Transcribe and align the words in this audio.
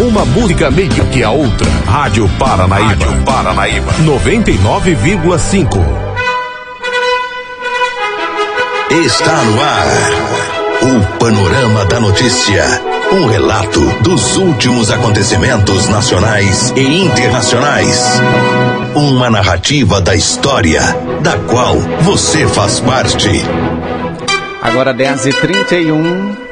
Uma 0.00 0.24
música 0.24 0.70
melhor 0.70 1.08
que 1.08 1.24
a 1.24 1.30
outra. 1.30 1.66
Rádio 1.84 2.28
Paranaíba. 2.38 3.04
Rádio 3.04 3.24
Paranaíba. 3.24 3.92
99,5. 4.04 5.68
Está 9.04 9.42
no 9.42 9.60
ar. 9.60 9.86
O 10.82 11.18
Panorama 11.18 11.84
da 11.86 11.98
Notícia. 11.98 12.64
Um 13.12 13.26
relato 13.26 13.80
dos 14.02 14.36
últimos 14.36 14.92
acontecimentos 14.92 15.88
nacionais 15.88 16.72
e 16.76 17.02
internacionais. 17.02 18.20
Uma 18.94 19.28
narrativa 19.28 20.00
da 20.00 20.14
história, 20.14 20.80
da 21.22 21.36
qual 21.38 21.74
você 22.02 22.46
faz 22.46 22.78
parte. 22.78 23.28
Agora 24.62 24.94
10h31. 24.94 26.47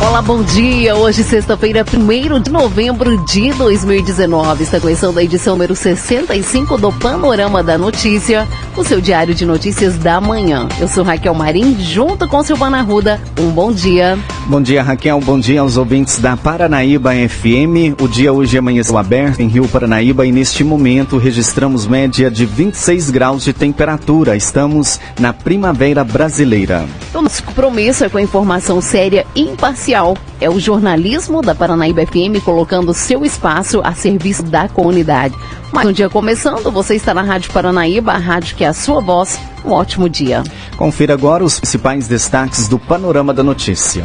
Olá, 0.00 0.22
bom 0.22 0.44
dia. 0.44 0.94
Hoje, 0.94 1.24
sexta-feira, 1.24 1.84
1 1.84 2.40
de 2.40 2.52
novembro 2.52 3.18
de 3.24 3.52
2019. 3.52 4.62
Está 4.62 4.78
começando 4.78 5.18
a 5.18 5.24
edição 5.24 5.54
número 5.54 5.74
65 5.74 6.78
do 6.78 6.92
Panorama 6.92 7.64
da 7.64 7.76
Notícia, 7.76 8.46
o 8.76 8.84
seu 8.84 9.00
diário 9.00 9.34
de 9.34 9.44
notícias 9.44 9.98
da 9.98 10.20
manhã. 10.20 10.68
Eu 10.78 10.86
sou 10.86 11.02
Raquel 11.02 11.34
Marim, 11.34 11.76
junto 11.80 12.28
com 12.28 12.44
Silvana 12.44 12.80
Ruda. 12.80 13.20
Um 13.40 13.50
bom 13.50 13.72
dia. 13.72 14.16
Bom 14.46 14.62
dia, 14.62 14.84
Raquel. 14.84 15.20
Bom 15.20 15.38
dia 15.38 15.62
aos 15.62 15.76
ouvintes 15.76 16.20
da 16.20 16.36
Paranaíba 16.36 17.10
FM. 17.12 18.00
O 18.00 18.06
dia 18.06 18.32
hoje 18.32 18.56
amanheceu 18.56 18.96
aberto 18.96 19.40
em 19.40 19.48
Rio 19.48 19.66
Paranaíba 19.66 20.24
e 20.24 20.30
neste 20.30 20.62
momento 20.62 21.18
registramos 21.18 21.88
média 21.88 22.30
de 22.30 22.46
26 22.46 23.10
graus 23.10 23.42
de 23.42 23.52
temperatura. 23.52 24.36
Estamos 24.36 25.00
na 25.18 25.32
primavera 25.32 26.04
brasileira. 26.04 26.86
O 27.12 27.20
nosso 27.20 27.42
compromisso 27.42 28.04
é 28.04 28.08
com 28.08 28.16
a 28.16 28.22
informação 28.22 28.80
séria 28.80 29.26
e 29.34 29.42
imparcial 29.42 29.87
é 29.92 30.50
o 30.50 30.60
jornalismo 30.60 31.40
da 31.40 31.54
Paranaíba 31.54 32.04
FM 32.04 32.42
colocando 32.44 32.92
seu 32.92 33.24
espaço 33.24 33.80
a 33.82 33.94
serviço 33.94 34.42
da 34.42 34.68
comunidade. 34.68 35.34
Mais 35.72 35.88
um 35.88 35.92
dia 35.92 36.10
começando, 36.10 36.70
você 36.70 36.94
está 36.94 37.14
na 37.14 37.22
Rádio 37.22 37.52
Paranaíba, 37.52 38.12
a 38.12 38.18
rádio 38.18 38.54
que 38.54 38.64
é 38.64 38.68
a 38.68 38.74
sua 38.74 39.00
voz. 39.00 39.38
Um 39.64 39.72
ótimo 39.72 40.08
dia. 40.08 40.42
Confira 40.76 41.14
agora 41.14 41.42
os 41.42 41.58
principais 41.58 42.06
destaques 42.06 42.68
do 42.68 42.78
Panorama 42.78 43.32
da 43.32 43.42
Notícia. 43.42 44.04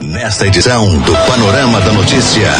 Nesta 0.00 0.46
edição 0.46 0.86
do 0.98 1.12
Panorama 1.26 1.80
da 1.80 1.92
Notícia, 1.92 2.50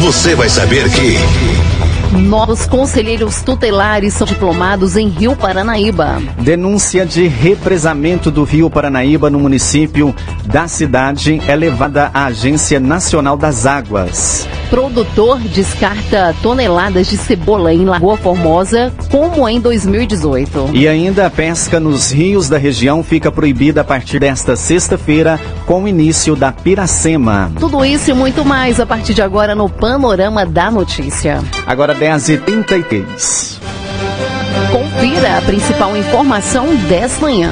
você 0.00 0.34
vai 0.34 0.48
saber 0.48 0.90
que. 0.90 1.75
Novos 2.12 2.66
conselheiros 2.66 3.42
tutelares 3.42 4.14
são 4.14 4.26
diplomados 4.26 4.96
em 4.96 5.08
Rio 5.08 5.34
Paranaíba. 5.34 6.22
Denúncia 6.38 7.04
de 7.04 7.26
represamento 7.26 8.30
do 8.30 8.44
Rio 8.44 8.70
Paranaíba 8.70 9.28
no 9.28 9.38
município 9.40 10.14
da 10.44 10.68
cidade 10.68 11.42
é 11.46 11.56
levada 11.56 12.10
à 12.14 12.26
Agência 12.26 12.78
Nacional 12.78 13.36
das 13.36 13.66
Águas. 13.66 14.48
Produtor 14.70 15.38
descarta 15.40 16.34
toneladas 16.42 17.06
de 17.06 17.16
cebola 17.16 17.72
em 17.72 17.84
Lagoa 17.84 18.16
Formosa, 18.16 18.92
como 19.10 19.48
em 19.48 19.60
2018. 19.60 20.70
E 20.72 20.88
ainda 20.88 21.26
a 21.26 21.30
pesca 21.30 21.78
nos 21.78 22.10
rios 22.10 22.48
da 22.48 22.58
região 22.58 23.02
fica 23.02 23.30
proibida 23.30 23.82
a 23.82 23.84
partir 23.84 24.18
desta 24.18 24.56
sexta-feira, 24.56 25.38
com 25.66 25.84
o 25.84 25.88
início 25.88 26.34
da 26.34 26.50
Piracema. 26.50 27.52
Tudo 27.58 27.84
isso 27.84 28.10
e 28.10 28.14
muito 28.14 28.44
mais 28.44 28.80
a 28.80 28.86
partir 28.86 29.14
de 29.14 29.22
agora 29.22 29.54
no 29.54 29.68
Panorama 29.68 30.44
da 30.44 30.70
Notícia. 30.70 31.42
Agora 31.66 31.94
10h33. 31.98 33.58
Confira 34.70 35.38
a 35.38 35.42
principal 35.42 35.96
informação 35.96 36.74
desta 36.88 37.22
manhã. 37.22 37.50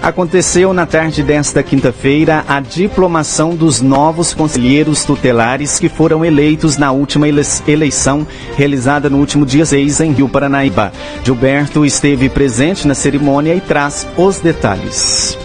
Aconteceu 0.00 0.72
na 0.72 0.86
tarde 0.86 1.22
desta 1.22 1.62
quinta-feira 1.62 2.44
a 2.48 2.60
diplomação 2.60 3.54
dos 3.54 3.82
novos 3.82 4.32
conselheiros 4.32 5.04
tutelares 5.04 5.78
que 5.78 5.88
foram 5.88 6.24
eleitos 6.24 6.78
na 6.78 6.90
última 6.90 7.26
eleição 7.28 8.26
realizada 8.56 9.10
no 9.10 9.18
último 9.18 9.44
dia 9.44 9.66
6 9.66 10.00
em 10.00 10.12
Rio 10.12 10.28
Paranaíba. 10.28 10.92
Gilberto 11.22 11.84
esteve 11.84 12.28
presente 12.30 12.88
na 12.88 12.94
cerimônia 12.94 13.54
e 13.54 13.60
traz 13.60 14.06
os 14.16 14.38
detalhes. 14.38 15.36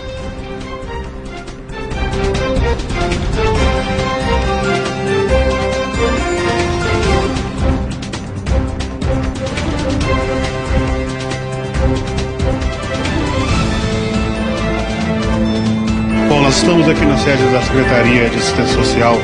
Estamos 16.58 16.88
aqui 16.88 17.06
na 17.06 17.18
sede 17.18 17.44
da 17.52 17.62
Secretaria 17.62 18.30
de 18.30 18.38
Assistência 18.38 18.76
Social 18.76 19.18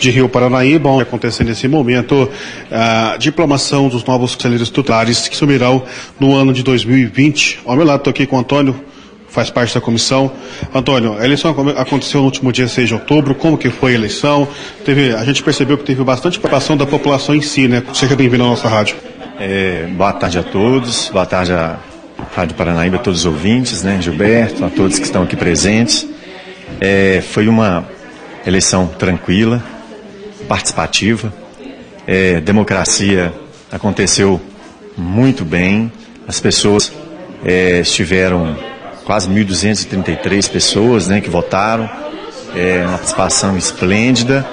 de 0.00 0.10
Rio 0.10 0.28
Paranaíba, 0.28 0.88
onde 0.88 1.02
acontece 1.02 1.44
nesse 1.44 1.68
momento 1.68 2.30
a 2.70 3.16
diplomação 3.18 3.88
dos 3.88 4.02
novos 4.04 4.34
conselheiros 4.34 4.70
tutelares 4.70 5.28
que 5.28 5.36
sumirão 5.36 5.82
no 6.18 6.34
ano 6.34 6.52
de 6.52 6.62
2020. 6.62 7.60
Ao 7.66 7.76
meu 7.76 7.84
lado, 7.84 7.98
estou 7.98 8.10
aqui 8.10 8.26
com 8.26 8.36
o 8.36 8.38
Antônio, 8.38 8.74
faz 9.28 9.50
parte 9.50 9.74
da 9.74 9.82
comissão. 9.82 10.32
Antônio, 10.74 11.18
a 11.18 11.24
eleição 11.24 11.54
aconteceu 11.76 12.20
no 12.20 12.26
último 12.26 12.50
dia 12.50 12.66
6 12.66 12.88
de 12.88 12.94
outubro, 12.94 13.34
como 13.34 13.58
que 13.58 13.68
foi 13.68 13.92
a 13.92 13.94
eleição? 13.94 14.48
Teve, 14.84 15.14
a 15.14 15.24
gente 15.24 15.42
percebeu 15.42 15.76
que 15.76 15.84
teve 15.84 16.02
bastante 16.02 16.40
participação 16.40 16.76
da 16.76 16.86
população 16.86 17.34
em 17.34 17.42
si, 17.42 17.68
né? 17.68 17.82
Seja 17.92 18.16
bem-vindo 18.16 18.44
à 18.44 18.46
nossa 18.46 18.66
rádio. 18.66 18.96
É, 19.38 19.86
boa 19.92 20.12
tarde 20.14 20.38
a 20.38 20.42
todos, 20.42 21.10
boa 21.10 21.26
tarde 21.26 21.52
à 21.52 21.76
Rádio 22.34 22.56
Paranaíba, 22.56 22.96
a 22.96 23.00
todos 23.00 23.20
os 23.20 23.26
ouvintes, 23.26 23.82
né? 23.82 23.98
Gilberto, 24.00 24.64
a 24.64 24.70
todos 24.70 24.98
que 24.98 25.04
estão 25.04 25.22
aqui 25.22 25.36
presentes. 25.36 26.17
É, 26.80 27.20
foi 27.20 27.48
uma 27.48 27.88
eleição 28.46 28.86
tranquila, 28.86 29.62
participativa. 30.46 31.32
É, 32.06 32.40
democracia 32.40 33.32
aconteceu 33.70 34.40
muito 34.96 35.44
bem. 35.44 35.92
As 36.26 36.40
pessoas 36.40 36.92
é, 37.44 37.80
estiveram 37.80 38.56
quase 39.04 39.28
1.233 39.28 40.50
pessoas 40.50 41.08
né, 41.08 41.20
que 41.20 41.30
votaram, 41.30 41.88
é, 42.54 42.84
uma 42.86 42.98
participação 42.98 43.56
esplêndida 43.56 44.46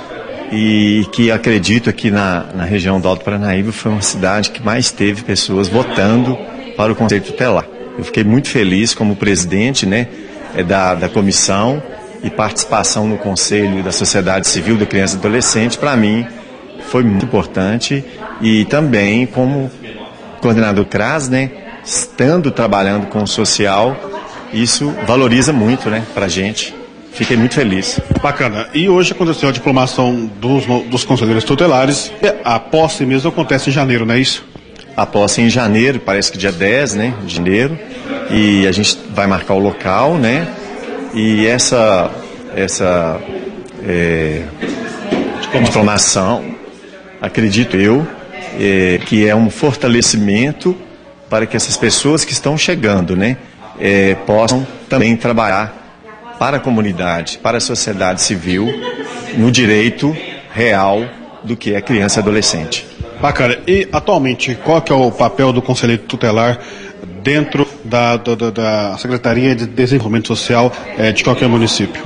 e 0.52 1.06
que 1.12 1.32
acredito 1.32 1.90
aqui 1.90 2.10
na, 2.10 2.46
na 2.56 2.64
região 2.64 3.00
do 3.00 3.08
Alto 3.08 3.24
Paranaíba 3.24 3.72
foi 3.72 3.92
uma 3.92 4.02
cidade 4.02 4.52
que 4.52 4.64
mais 4.64 4.92
teve 4.92 5.24
pessoas 5.24 5.68
votando 5.68 6.38
para 6.78 6.92
o 6.92 6.96
Conselho 6.96 7.24
Tutelar. 7.24 7.66
Eu 7.98 8.04
fiquei 8.04 8.24
muito 8.24 8.50
feliz 8.50 8.94
como 8.94 9.16
presidente 9.16 9.86
né, 9.86 10.08
é, 10.56 10.64
da, 10.64 10.96
da 10.96 11.10
comissão 11.10 11.82
e 12.26 12.30
participação 12.32 13.08
no 13.08 13.18
Conselho 13.18 13.84
da 13.84 13.92
Sociedade 13.92 14.48
Civil 14.48 14.78
da 14.78 14.86
Criança 14.88 15.16
e 15.16 15.20
Adolescente, 15.20 15.78
para 15.78 15.96
mim, 15.96 16.26
foi 16.90 17.04
muito 17.04 17.24
importante. 17.24 18.04
E 18.42 18.66
também, 18.66 19.28
como 19.28 19.70
coordenador 20.42 20.86
CRAS, 20.86 21.30
né, 21.30 21.52
estando 21.86 22.50
trabalhando 22.50 23.06
com 23.06 23.22
o 23.22 23.28
social, 23.28 23.96
isso 24.52 24.92
valoriza 25.06 25.54
muito 25.54 25.88
né, 25.88 26.04
para 26.16 26.26
a 26.26 26.28
gente. 26.28 26.74
Fiquei 27.14 27.38
muito 27.38 27.54
feliz. 27.54 28.00
Bacana. 28.24 28.70
E 28.74 28.90
hoje 28.90 29.12
aconteceu 29.12 29.48
a 29.48 29.52
diplomação 29.52 30.26
dos, 30.42 30.66
dos 30.90 31.06
conselheiros 31.06 31.44
tutelares. 31.44 32.12
A 32.44 32.60
posse 32.60 33.06
mesmo 33.06 33.30
acontece 33.30 33.70
em 33.70 33.74
janeiro, 33.74 34.04
não 34.04 34.16
é 34.16 34.20
isso? 34.20 34.44
A 34.98 35.06
posse 35.06 35.42
em 35.42 35.50
janeiro, 35.50 36.00
parece 36.00 36.32
que 36.32 36.40
dia 36.40 36.52
10 36.52 36.96
né, 36.96 37.14
de 37.24 37.36
janeiro. 37.36 37.78
E 38.32 38.66
a 38.68 38.72
gente 38.72 38.98
vai 39.14 39.28
marcar 39.28 39.54
o 39.54 39.60
local, 39.60 40.16
né? 40.16 40.48
E 41.16 41.48
essa, 41.48 42.12
essa 42.54 43.22
é, 43.88 44.44
diplomação, 45.64 46.44
acredito 47.22 47.78
eu, 47.78 48.06
é, 48.60 49.00
que 49.06 49.26
é 49.26 49.34
um 49.34 49.50
fortalecimento 49.50 50.76
para 51.30 51.46
que 51.46 51.56
essas 51.56 51.78
pessoas 51.78 52.26
que 52.26 52.34
estão 52.34 52.58
chegando, 52.58 53.16
né, 53.16 53.38
é, 53.80 54.14
possam 54.26 54.68
também 54.90 55.16
trabalhar 55.16 56.36
para 56.38 56.58
a 56.58 56.60
comunidade, 56.60 57.40
para 57.42 57.60
a 57.60 57.62
sociedade 57.62 58.22
civil, 58.22 58.68
no 59.38 59.50
direito 59.50 60.14
real 60.54 61.06
do 61.46 61.56
que 61.56 61.76
é 61.76 61.82
criança 61.82 62.20
e 62.20 62.22
adolescente. 62.24 62.86
Bacana. 63.22 63.58
E 63.66 63.88
atualmente, 63.90 64.54
qual 64.66 64.82
que 64.82 64.92
é 64.92 64.96
o 64.96 65.10
papel 65.10 65.54
do 65.54 65.62
conselheiro 65.62 66.04
tutelar 66.04 66.60
dentro 67.24 67.66
da, 67.86 68.18
da, 68.18 68.50
da 68.52 68.98
Secretaria 68.98 69.56
de 69.56 69.66
Desenvolvimento 69.66 70.28
Social 70.28 70.72
é, 70.98 71.12
de 71.12 71.24
qualquer 71.24 71.48
município? 71.48 72.04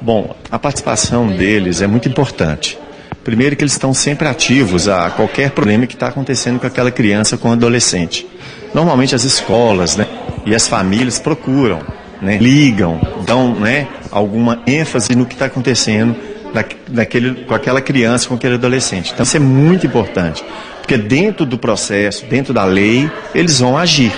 Bom, 0.00 0.34
a 0.50 0.58
participação 0.58 1.28
deles 1.28 1.80
é 1.80 1.86
muito 1.86 2.08
importante. 2.08 2.78
Primeiro 3.24 3.54
que 3.54 3.62
eles 3.62 3.72
estão 3.72 3.94
sempre 3.94 4.26
ativos 4.26 4.88
a 4.88 5.08
qualquer 5.10 5.52
problema 5.52 5.86
que 5.86 5.94
está 5.94 6.08
acontecendo 6.08 6.58
com 6.58 6.66
aquela 6.66 6.90
criança, 6.90 7.36
com 7.36 7.50
o 7.50 7.52
adolescente. 7.52 8.26
Normalmente 8.74 9.14
as 9.14 9.22
escolas 9.22 9.96
né, 9.96 10.06
e 10.44 10.54
as 10.54 10.66
famílias 10.66 11.20
procuram, 11.20 11.80
né, 12.20 12.36
ligam, 12.38 13.00
dão 13.24 13.54
né, 13.54 13.86
alguma 14.10 14.60
ênfase 14.66 15.14
no 15.14 15.24
que 15.24 15.34
está 15.34 15.46
acontecendo 15.46 16.16
na, 16.52 16.64
naquele, 16.88 17.44
com 17.44 17.54
aquela 17.54 17.80
criança, 17.80 18.28
com 18.28 18.34
aquele 18.34 18.54
adolescente. 18.54 19.12
Então 19.12 19.22
isso 19.22 19.36
é 19.36 19.40
muito 19.40 19.86
importante, 19.86 20.44
porque 20.78 20.96
dentro 20.96 21.46
do 21.46 21.56
processo, 21.56 22.26
dentro 22.26 22.52
da 22.52 22.64
lei, 22.64 23.08
eles 23.34 23.60
vão 23.60 23.78
agir. 23.78 24.12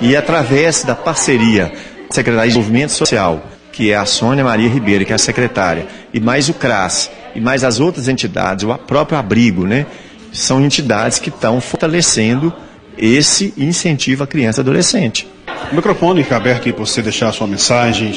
E 0.00 0.16
através 0.16 0.82
da 0.82 0.94
parceria 0.94 1.72
Secretaria 2.10 2.48
de 2.48 2.54
Desenvolvimento 2.54 2.90
Social, 2.90 3.44
que 3.70 3.92
é 3.92 3.96
a 3.96 4.04
Sônia 4.04 4.42
Maria 4.42 4.68
Ribeiro, 4.68 5.04
que 5.04 5.12
é 5.12 5.14
a 5.14 5.18
secretária, 5.18 5.86
e 6.12 6.18
mais 6.18 6.48
o 6.48 6.54
CRAS, 6.54 7.10
e 7.34 7.40
mais 7.40 7.62
as 7.62 7.78
outras 7.80 8.08
entidades, 8.08 8.64
o 8.64 8.74
próprio 8.76 9.18
abrigo, 9.18 9.66
né? 9.66 9.86
São 10.32 10.64
entidades 10.64 11.18
que 11.18 11.28
estão 11.28 11.60
fortalecendo 11.60 12.52
esse 12.98 13.54
incentivo 13.56 14.24
à 14.24 14.26
criança 14.26 14.60
e 14.60 14.62
adolescente. 14.62 15.26
O 15.70 15.74
microfone 15.74 16.22
fica 16.22 16.36
aberto 16.36 16.66
aí 16.66 16.72
para 16.72 16.84
você 16.84 17.00
deixar 17.00 17.32
sua 17.32 17.46
mensagem 17.46 18.12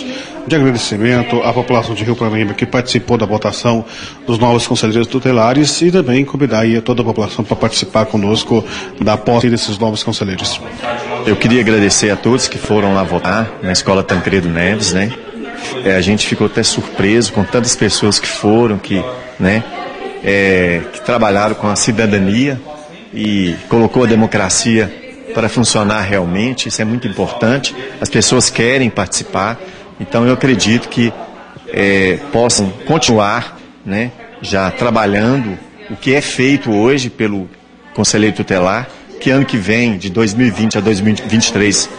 de 0.48 0.56
agradecimento 0.56 1.42
à 1.44 1.54
população 1.54 1.94
de 1.94 2.04
Rio 2.04 2.16
Paranaíba 2.16 2.54
que 2.54 2.66
participou 2.66 3.18
da 3.18 3.26
votação 3.26 3.86
dos 4.26 4.40
novos 4.40 4.66
conselheiros 4.66 5.08
tutelares 5.08 5.82
e 5.82 5.92
também 5.92 6.26
convidar 6.26 6.62
aí 6.62 6.82
toda 6.82 7.02
a 7.02 7.06
população 7.06 7.46
para 7.46 7.56
participar 7.56 8.06
conosco 8.06 8.64
da 9.00 9.16
posse 9.16 9.50
desses 9.50 9.78
novos 9.78 10.04
conselheiros. 10.04 10.60
Eu 11.26 11.36
queria 11.36 11.62
agradecer 11.62 12.10
a 12.10 12.16
todos 12.16 12.48
que 12.48 12.58
foram 12.58 12.94
lá 12.94 13.04
votar 13.04 13.50
na 13.62 13.72
Escola 13.72 14.04
Tancredo 14.04 14.50
Neves, 14.50 14.92
né? 14.92 15.12
É, 15.86 15.96
a 15.96 16.02
gente 16.02 16.28
ficou 16.28 16.48
até 16.48 16.64
surpreso 16.64 17.32
com 17.32 17.44
tantas 17.44 17.76
pessoas 17.76 18.20
que 18.20 18.28
foram, 18.28 18.78
que, 18.78 19.04
né, 19.40 19.64
é, 20.24 20.82
que 20.92 21.02
trabalharam 21.02 21.56
com 21.56 21.68
a 21.68 21.76
cidadania 21.76 22.60
e 23.14 23.56
colocou 23.70 24.04
a 24.04 24.08
democracia 24.08 25.03
para 25.34 25.50
funcionar 25.50 26.02
realmente. 26.02 26.70
Isso 26.70 26.82
é 26.82 26.86
muito 26.86 27.08
importante. 27.08 27.76
As 28.00 28.10
pessoas 28.10 28.50
querem 28.50 28.90
participar. 28.90 29.60
Então 30.00 30.26
eu 30.26 30.34
acredito 30.34 30.88
que 30.88 31.12
é, 31.68 32.20
possam 32.32 32.70
continuar, 32.86 33.58
né, 33.86 34.12
já 34.42 34.70
trabalhando 34.72 35.58
o 35.90 35.96
que 35.96 36.14
é 36.14 36.22
feito 36.22 36.72
hoje 36.72 37.10
pelo 37.10 37.50
Conselheiro 37.94 38.36
Tutelar, 38.36 38.88
que 39.20 39.30
ano 39.30 39.46
que 39.46 39.58
vem, 39.58 39.98
de 39.98 40.10
2020 40.10 40.78
a 40.78 40.82
2023, 40.82 41.90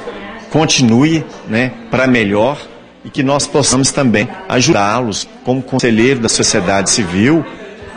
continue, 0.50 1.24
né, 1.48 1.72
para 1.90 2.06
melhor 2.06 2.58
e 3.04 3.10
que 3.10 3.22
nós 3.22 3.46
possamos 3.46 3.92
também 3.92 4.28
ajudá-los, 4.48 5.28
como 5.44 5.62
conselheiro 5.62 6.20
da 6.20 6.28
sociedade 6.28 6.90
civil, 6.90 7.44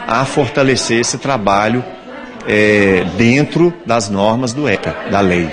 a 0.08 0.26
fortalecer 0.26 1.00
esse 1.00 1.18
trabalho 1.18 1.84
é, 2.48 3.06
dentro 3.18 3.74
das 3.86 4.10
normas 4.10 4.54
do 4.54 4.68
ECA, 4.68 4.96
da 5.12 5.20
lei. 5.20 5.50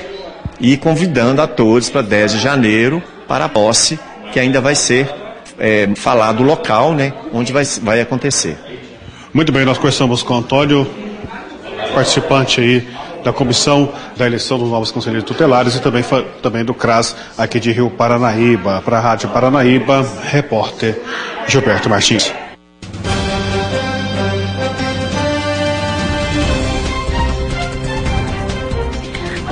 E 0.60 0.76
convidando 0.76 1.42
a 1.42 1.46
todos 1.46 1.90
para 1.90 2.00
10 2.02 2.32
de 2.32 2.38
janeiro 2.38 3.02
para 3.26 3.46
a 3.46 3.48
posse, 3.48 3.98
que 4.32 4.38
ainda 4.38 4.60
vai 4.60 4.74
ser 4.74 5.10
é, 5.58 5.88
falado 5.96 6.42
local, 6.42 6.94
né, 6.94 7.12
onde 7.32 7.52
vai, 7.52 7.64
vai 7.82 8.00
acontecer. 8.00 8.56
Muito 9.32 9.50
bem, 9.50 9.64
nós 9.64 9.78
conversamos 9.78 10.22
com 10.22 10.34
o 10.34 10.36
Antônio, 10.38 10.86
participante 11.92 12.60
aí 12.60 12.88
da 13.24 13.32
comissão 13.32 13.90
da 14.16 14.26
eleição 14.26 14.58
dos 14.58 14.68
novos 14.68 14.92
conselheiros 14.92 15.26
tutelares 15.26 15.74
e 15.74 15.80
também, 15.80 16.04
também 16.42 16.64
do 16.64 16.74
CRAS 16.74 17.16
aqui 17.36 17.58
de 17.58 17.72
Rio 17.72 17.90
Paranaíba. 17.90 18.82
Para 18.84 18.98
a 18.98 19.00
Rádio 19.00 19.30
Paranaíba, 19.30 20.06
repórter 20.30 21.00
Gilberto 21.48 21.88
Martins. 21.88 22.32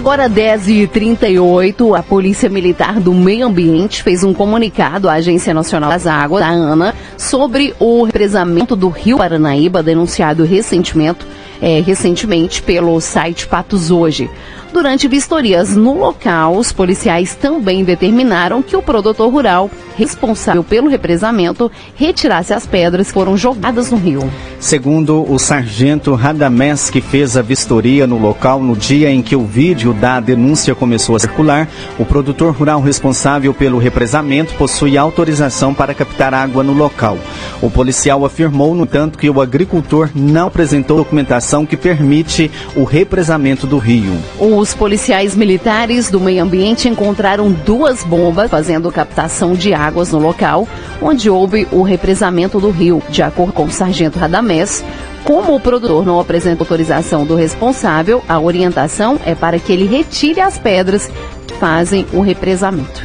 Agora 0.03 0.29
10h38, 0.29 1.97
a 1.97 2.03
Polícia 2.03 2.51
Militar 2.51 2.99
do 2.99 3.15
Meio 3.15 3.47
Ambiente 3.47 4.03
fez 4.03 4.25
um 4.25 4.35
comunicado 4.35 5.09
à 5.09 5.13
Agência 5.13 5.55
Nacional 5.55 5.91
das 5.91 6.09
Águas, 6.09 6.43
a 6.43 6.49
ANA, 6.49 6.93
sobre 7.17 7.73
o 7.79 8.03
represamento 8.03 8.75
do 8.75 8.89
Rio 8.89 9.19
Paranaíba, 9.19 9.81
denunciado 9.81 10.43
recentemente, 10.43 11.25
é, 11.61 11.81
recentemente 11.81 12.61
pelo 12.61 13.01
site 13.01 13.47
Patos 13.47 13.93
Hoje. 13.93 14.29
Durante 14.73 15.07
vistorias 15.07 15.77
no 15.77 15.99
local, 15.99 16.57
os 16.57 16.73
policiais 16.73 17.35
também 17.35 17.85
determinaram 17.85 18.63
que 18.63 18.75
o 18.75 18.83
produtor 18.83 19.31
rural 19.31 19.71
responsável 19.97 20.65
pelo 20.65 20.89
represamento 20.89 21.71
retirasse 21.95 22.55
as 22.55 22.67
pedras 22.67 23.09
que 23.09 23.13
foram 23.13 23.37
jogadas 23.37 23.91
no 23.91 23.99
rio. 23.99 24.29
Segundo 24.59 25.31
o 25.31 25.39
sargento 25.39 26.15
Radamés, 26.15 26.89
que 26.89 27.03
fez 27.03 27.37
a 27.37 27.43
vistoria 27.43 28.07
no 28.07 28.19
local 28.19 28.63
no 28.63 28.75
dia 28.75 29.11
em 29.11 29.21
que 29.21 29.37
o 29.37 29.45
vídeo 29.45 29.93
da 29.93 30.19
denúncia 30.21 30.75
começou 30.75 31.17
a 31.17 31.19
circular, 31.19 31.69
o 31.99 32.07
produtor 32.07 32.55
rural 32.55 32.81
responsável 32.81 33.53
pelo 33.53 33.79
represamento 33.79 34.55
possui 34.55 34.97
autorização 34.97 35.75
para 35.75 35.93
captar 35.93 36.33
água 36.33 36.63
no 36.63 36.73
local. 36.73 37.19
O 37.61 37.71
policial 37.71 38.25
afirmou, 38.25 38.75
no 38.75 38.85
entanto, 38.85 39.19
que 39.19 39.29
o 39.29 39.41
agricultor 39.41 40.09
não 40.15 40.47
apresentou 40.47 40.97
documentação 40.97 41.67
que 41.67 41.77
permite 41.77 42.51
o 42.75 42.85
represamento 42.85 43.67
do 43.67 43.77
rio. 43.77 44.17
Os 44.63 44.75
policiais 44.75 45.35
militares 45.35 46.09
do 46.09 46.21
meio 46.21 46.45
ambiente 46.45 46.89
encontraram 46.89 47.51
duas 47.51 48.05
bombas 48.05 48.49
fazendo 48.49 48.93
captação 48.93 49.55
de 49.55 49.75
águas 49.75 50.13
no 50.13 50.21
local, 50.21 50.69
onde 51.01 51.29
houve 51.29 51.67
o 51.73 51.83
represamento 51.83 52.61
do 52.61 52.71
rio. 52.71 53.03
De 53.09 53.25
acordo 53.25 53.53
com 53.53 53.65
o 53.65 53.71
sargento 53.73 54.21
Radamés, 54.21 54.85
como 55.25 55.57
o 55.57 55.59
produtor 55.59 56.07
não 56.07 56.21
apresenta 56.21 56.63
autorização 56.63 57.27
do 57.27 57.35
responsável, 57.35 58.23
a 58.29 58.39
orientação 58.39 59.19
é 59.27 59.35
para 59.35 59.59
que 59.59 59.73
ele 59.73 59.85
retire 59.85 60.41
as 60.41 60.59
pedras 60.59 61.11
que 61.45 61.55
fazem 61.55 62.07
o 62.13 62.21
represamento. 62.21 63.03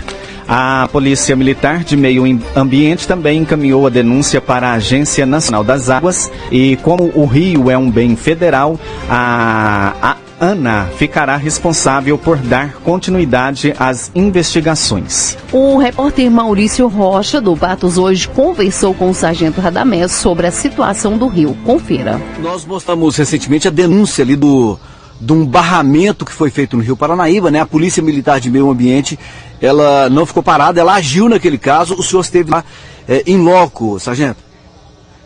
A 0.48 0.88
Polícia 0.92 1.36
Militar 1.36 1.84
de 1.84 1.98
Meio 1.98 2.24
Ambiente 2.56 3.08
também 3.08 3.40
encaminhou 3.40 3.88
a 3.88 3.90
denúncia 3.90 4.40
para 4.40 4.70
a 4.70 4.74
Agência 4.74 5.26
Nacional 5.26 5.64
das 5.64 5.90
Águas 5.90 6.32
e 6.52 6.76
como 6.84 7.12
o 7.16 7.26
rio 7.26 7.72
é 7.72 7.78
um 7.78 7.90
bem 7.90 8.16
federal, 8.16 8.80
a, 9.10 9.94
a 10.04 10.27
ANA 10.40 10.90
ficará 10.98 11.36
responsável 11.36 12.18
por 12.18 12.38
dar 12.38 12.74
continuidade 12.76 13.74
às 13.80 14.12
investigações. 14.14 15.38
O 15.52 15.78
repórter 15.78 16.30
Maurício 16.30 16.88
Rocha, 16.88 17.42
do 17.42 17.56
Patos 17.58 17.98
Hoje, 17.98 18.28
conversou 18.28 18.94
com 18.94 19.10
o 19.10 19.14
sargento 19.14 19.60
Radamés 19.60 20.12
sobre 20.12 20.46
a 20.48 20.52
situação 20.52 21.18
do 21.18 21.28
rio. 21.28 21.58
Confira. 21.66 22.22
Nós 22.40 22.66
mostramos 22.66 23.16
recentemente 23.16 23.68
a 23.68 23.72
denúncia 23.72 24.24
ali 24.24 24.36
do, 24.36 24.80
de 25.20 25.34
um 25.34 25.46
barramento 25.46 26.24
que 26.24 26.32
foi 26.32 26.52
feito 26.52 26.78
no 26.78 26.84
Rio 26.84 26.96
Paranaíba, 26.96 27.50
né? 27.50 27.60
A 27.60 27.66
Polícia 27.66 28.04
Militar 28.04 28.40
de 28.40 28.52
Meio 28.52 28.70
Ambiente, 28.70 29.18
ela 29.60 30.10
não 30.10 30.26
ficou 30.26 30.44
parada, 30.44 30.80
ela 30.80 30.94
agiu 30.94 31.28
naquele 31.28 31.58
caso. 31.58 31.96
O 31.96 32.04
senhor 32.04 32.22
esteve 32.22 32.52
lá 32.52 32.64
é, 33.08 33.24
em 33.26 33.38
loco, 33.38 34.00
sargento? 34.00 34.46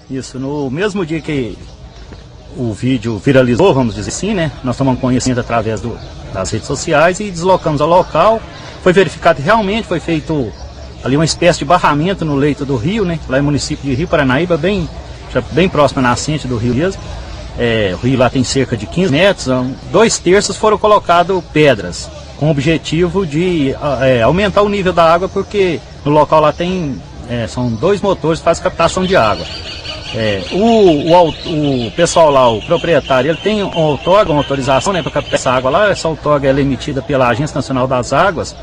Isso, 0.09 0.39
no 0.39 0.69
mesmo 0.69 1.05
dia 1.05 1.19
que 1.19 1.57
o 2.57 2.73
vídeo 2.73 3.17
viralizou, 3.17 3.73
vamos 3.73 3.95
dizer 3.95 4.09
assim, 4.09 4.33
né? 4.33 4.51
Nós 4.63 4.77
tomamos 4.77 4.99
conhecimento 4.99 5.39
através 5.39 5.81
do, 5.81 5.97
das 6.33 6.49
redes 6.51 6.67
sociais 6.67 7.19
e 7.19 7.29
deslocamos 7.29 7.81
ao 7.81 7.87
local. 7.87 8.41
Foi 8.83 8.93
verificado 8.93 9.41
realmente 9.41 9.87
foi 9.87 9.99
feito 9.99 10.51
ali 11.03 11.15
uma 11.15 11.25
espécie 11.25 11.59
de 11.59 11.65
barramento 11.65 12.23
no 12.25 12.35
leito 12.35 12.65
do 12.65 12.75
rio, 12.75 13.05
né? 13.05 13.19
Lá 13.27 13.37
no 13.37 13.43
município 13.43 13.83
de 13.89 13.95
Rio 13.95 14.07
Paranaíba, 14.07 14.57
bem, 14.57 14.87
bem 15.51 15.69
próximo 15.69 15.99
à 15.99 16.03
nascente 16.03 16.47
do 16.47 16.57
rio 16.57 16.73
mesmo. 16.73 17.01
É, 17.57 17.93
o 17.93 18.05
rio 18.05 18.17
lá 18.17 18.29
tem 18.29 18.43
cerca 18.43 18.77
de 18.77 18.85
15 18.85 19.11
metros, 19.11 19.47
dois 19.91 20.17
terços 20.17 20.55
foram 20.55 20.77
colocados 20.77 21.43
pedras, 21.51 22.09
com 22.37 22.47
o 22.47 22.49
objetivo 22.49 23.25
de 23.25 23.75
é, 24.01 24.21
aumentar 24.21 24.61
o 24.61 24.69
nível 24.69 24.93
da 24.93 25.03
água, 25.03 25.27
porque 25.27 25.79
no 26.05 26.11
local 26.11 26.39
lá 26.39 26.53
tem, 26.53 26.95
é, 27.29 27.45
são 27.47 27.69
dois 27.69 28.01
motores 28.01 28.39
que 28.39 28.45
fazem 28.45 28.63
captação 28.63 29.05
de 29.05 29.15
água. 29.15 29.45
É, 30.13 30.43
o, 30.51 30.57
o, 30.57 31.87
o, 31.87 31.91
pessoal 31.91 32.29
lá, 32.29 32.49
o 32.49 32.61
proprietário, 32.61 33.31
ele 33.31 33.37
tem 33.37 33.63
um 33.63 33.77
outorga, 33.77 34.31
uma 34.31 34.41
autorização 34.41 34.91
né, 34.91 35.01
para 35.01 35.11
captar 35.11 35.35
essa 35.35 35.51
água 35.51 35.71
lá. 35.71 35.89
Essa 35.89 36.07
outorga 36.07 36.49
é 36.49 36.51
emitida 36.59 37.01
pela 37.01 37.29
Agência 37.29 37.55
Nacional 37.55 37.87
das 37.87 38.11
Águas, 38.11 38.55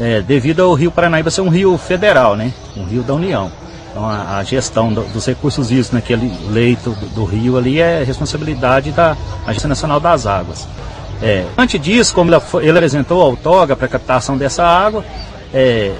é, 0.00 0.20
devido 0.20 0.62
ao 0.62 0.74
Rio 0.74 0.90
Paranaíba 0.90 1.30
ser 1.30 1.42
um 1.42 1.48
rio 1.48 1.78
federal, 1.78 2.34
né, 2.34 2.52
um 2.76 2.84
rio 2.84 3.02
da 3.02 3.14
União. 3.14 3.52
Então 3.90 4.04
a, 4.04 4.38
a 4.38 4.44
gestão 4.44 4.92
do, 4.92 5.02
dos 5.02 5.26
recursos 5.26 5.70
hídricos 5.70 5.92
naquele 5.92 6.32
leito 6.48 6.90
do, 6.90 7.06
do, 7.06 7.24
rio 7.24 7.56
ali 7.56 7.80
é 7.80 8.02
responsabilidade 8.02 8.92
da 8.92 9.16
Agência 9.46 9.68
Nacional 9.68 10.00
das 10.00 10.26
Águas. 10.26 10.66
É, 11.22 11.44
antes 11.56 11.80
disso, 11.80 12.14
como 12.14 12.32
ele, 12.32 12.42
ele 12.62 12.78
apresentou 12.78 13.20
a 13.22 13.26
outorga 13.26 13.76
para 13.76 13.86
captação 13.86 14.36
dessa 14.36 14.64
água, 14.64 15.04
é, 15.52 15.92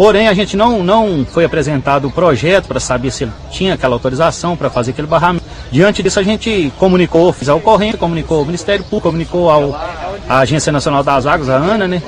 Porém, 0.00 0.28
a 0.28 0.32
gente 0.32 0.56
não, 0.56 0.82
não 0.82 1.26
foi 1.26 1.44
apresentado 1.44 2.08
o 2.08 2.10
projeto 2.10 2.66
para 2.66 2.80
saber 2.80 3.10
se 3.10 3.24
ele 3.24 3.32
tinha 3.50 3.74
aquela 3.74 3.94
autorização 3.94 4.56
para 4.56 4.70
fazer 4.70 4.92
aquele 4.92 5.06
barramento. 5.06 5.44
Diante 5.70 6.02
disso, 6.02 6.18
a 6.18 6.22
gente 6.22 6.72
comunicou, 6.78 7.30
fez 7.34 7.50
a 7.50 7.54
ocorrência, 7.54 7.98
comunicou 7.98 8.38
ao 8.38 8.46
Ministério 8.46 8.82
Público, 8.82 9.08
comunicou 9.08 9.50
ao, 9.50 9.74
à 10.26 10.38
Agência 10.38 10.72
Nacional 10.72 11.02
das 11.02 11.26
Águas, 11.26 11.50
a 11.50 11.56
ANA, 11.56 11.86
né? 11.86 12.02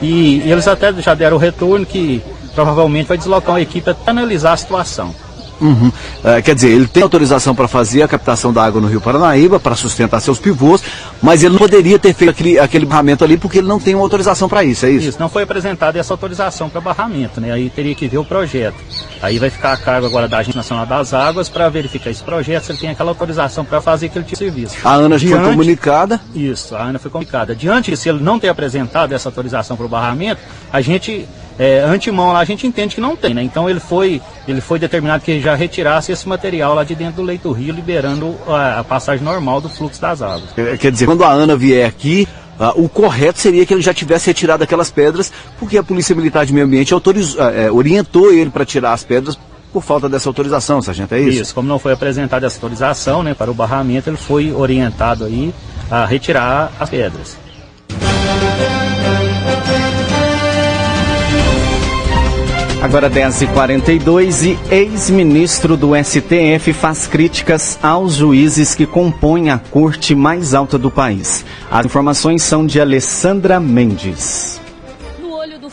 E, 0.00 0.38
e 0.46 0.50
eles 0.50 0.66
até 0.66 0.90
já 0.94 1.12
deram 1.12 1.36
o 1.36 1.38
retorno 1.38 1.84
que 1.84 2.22
provavelmente 2.54 3.08
vai 3.08 3.18
deslocar 3.18 3.50
uma 3.50 3.60
equipe 3.60 3.82
para 3.82 3.94
analisar 4.06 4.54
a 4.54 4.56
situação. 4.56 5.14
Uhum. 5.60 5.90
É, 6.22 6.42
quer 6.42 6.54
dizer, 6.54 6.68
ele 6.68 6.86
tem 6.86 7.02
autorização 7.02 7.54
para 7.54 7.66
fazer 7.66 8.02
a 8.02 8.08
captação 8.08 8.52
da 8.52 8.62
água 8.62 8.80
no 8.80 8.88
Rio 8.88 9.00
Paranaíba, 9.00 9.58
para 9.58 9.74
sustentar 9.74 10.20
seus 10.20 10.38
pivôs, 10.38 10.82
mas 11.22 11.42
ele 11.42 11.52
não 11.52 11.58
poderia 11.58 11.98
ter 11.98 12.14
feito 12.14 12.30
aquele, 12.30 12.58
aquele 12.58 12.86
barramento 12.86 13.24
ali 13.24 13.36
porque 13.36 13.58
ele 13.58 13.68
não 13.68 13.80
tem 13.80 13.94
uma 13.94 14.04
autorização 14.04 14.48
para 14.48 14.62
isso, 14.64 14.86
é 14.86 14.90
isso? 14.90 15.08
Isso, 15.08 15.20
não 15.20 15.28
foi 15.28 15.44
apresentada 15.44 15.98
essa 15.98 16.12
autorização 16.12 16.68
para 16.68 16.80
barramento, 16.80 17.40
né? 17.40 17.52
Aí 17.52 17.70
teria 17.70 17.94
que 17.94 18.06
ver 18.06 18.18
o 18.18 18.24
projeto. 18.24 18.76
Aí 19.22 19.38
vai 19.38 19.50
ficar 19.50 19.72
a 19.72 19.76
cargo 19.76 20.06
agora 20.06 20.28
da 20.28 20.38
Agência 20.38 20.58
Nacional 20.58 20.84
das 20.84 21.14
Águas 21.14 21.48
para 21.48 21.68
verificar 21.68 22.10
esse 22.10 22.22
projeto, 22.22 22.64
se 22.64 22.72
ele 22.72 22.78
tem 22.78 22.90
aquela 22.90 23.10
autorização 23.10 23.64
para 23.64 23.80
fazer 23.80 24.06
aquele 24.06 24.24
tipo 24.24 24.36
de 24.36 24.44
serviço. 24.44 24.76
A 24.84 24.94
ANA 24.94 25.18
Diante, 25.18 25.42
foi 25.42 25.50
comunicada? 25.50 26.20
Isso, 26.34 26.76
a 26.76 26.82
ANA 26.82 26.98
foi 26.98 27.10
comunicada. 27.10 27.54
Diante 27.54 27.90
de 27.90 27.96
se 27.96 28.08
ele 28.08 28.22
não 28.22 28.38
ter 28.38 28.48
apresentado 28.48 29.12
essa 29.12 29.28
autorização 29.28 29.76
para 29.76 29.86
o 29.86 29.88
barramento, 29.88 30.40
a 30.72 30.80
gente 30.80 31.26
é, 31.58 31.80
antemão 31.80 32.32
lá 32.32 32.40
a 32.40 32.44
gente 32.44 32.66
entende 32.66 32.94
que 32.94 33.00
não 33.00 33.16
tem, 33.16 33.32
né? 33.32 33.42
Então 33.42 33.68
ele 33.68 33.80
foi, 33.80 34.20
ele 34.46 34.60
foi 34.60 34.78
determinado 34.78 35.24
que 35.24 35.40
já 35.40 35.54
retirasse 35.54 36.12
esse 36.12 36.28
material 36.28 36.74
lá 36.74 36.84
de 36.84 36.94
dentro 36.94 37.16
do 37.16 37.22
leito 37.22 37.50
rio, 37.52 37.74
liberando 37.74 38.34
a, 38.46 38.80
a 38.80 38.84
passagem 38.84 39.24
normal 39.24 39.60
do 39.60 39.68
fluxo 39.68 40.00
das 40.00 40.20
águas. 40.20 40.50
Quer 40.78 40.92
dizer, 40.92 41.06
quando 41.06 41.24
a 41.24 41.30
Ana 41.30 41.56
vier 41.56 41.88
aqui, 41.88 42.28
uh, 42.60 42.82
o 42.82 42.88
correto 42.88 43.38
seria 43.38 43.64
que 43.64 43.72
ele 43.72 43.82
já 43.82 43.94
tivesse 43.94 44.26
retirado 44.26 44.62
aquelas 44.62 44.90
pedras, 44.90 45.32
porque 45.58 45.78
a 45.78 45.82
Polícia 45.82 46.14
Militar 46.14 46.44
de 46.44 46.52
Meio 46.52 46.66
Ambiente 46.66 46.92
autorizou, 46.92 47.40
uh, 47.40 47.74
orientou 47.74 48.32
ele 48.32 48.50
para 48.50 48.64
tirar 48.64 48.92
as 48.92 49.02
pedras 49.02 49.38
por 49.72 49.82
falta 49.82 50.08
dessa 50.08 50.28
autorização, 50.28 50.80
sargento, 50.80 51.14
é 51.14 51.20
isso? 51.20 51.42
Isso, 51.42 51.54
como 51.54 51.68
não 51.68 51.78
foi 51.78 51.92
apresentada 51.92 52.46
essa 52.46 52.56
autorização 52.56 53.22
né, 53.22 53.34
para 53.34 53.50
o 53.50 53.54
barramento, 53.54 54.08
ele 54.08 54.16
foi 54.16 54.52
orientado 54.52 55.24
aí 55.24 55.52
a 55.90 56.06
retirar 56.06 56.72
as 56.80 56.88
pedras. 56.88 57.36
Agora 62.82 63.10
10h42 63.10 64.44
e 64.44 64.74
ex-ministro 64.74 65.76
do 65.76 65.92
STF 65.96 66.72
faz 66.72 67.06
críticas 67.06 67.78
aos 67.82 68.14
juízes 68.14 68.74
que 68.74 68.86
compõem 68.86 69.50
a 69.50 69.58
corte 69.58 70.14
mais 70.14 70.54
alta 70.54 70.78
do 70.78 70.90
país. 70.90 71.44
As 71.70 71.86
informações 71.86 72.42
são 72.42 72.66
de 72.66 72.80
Alessandra 72.80 73.58
Mendes 73.58 74.60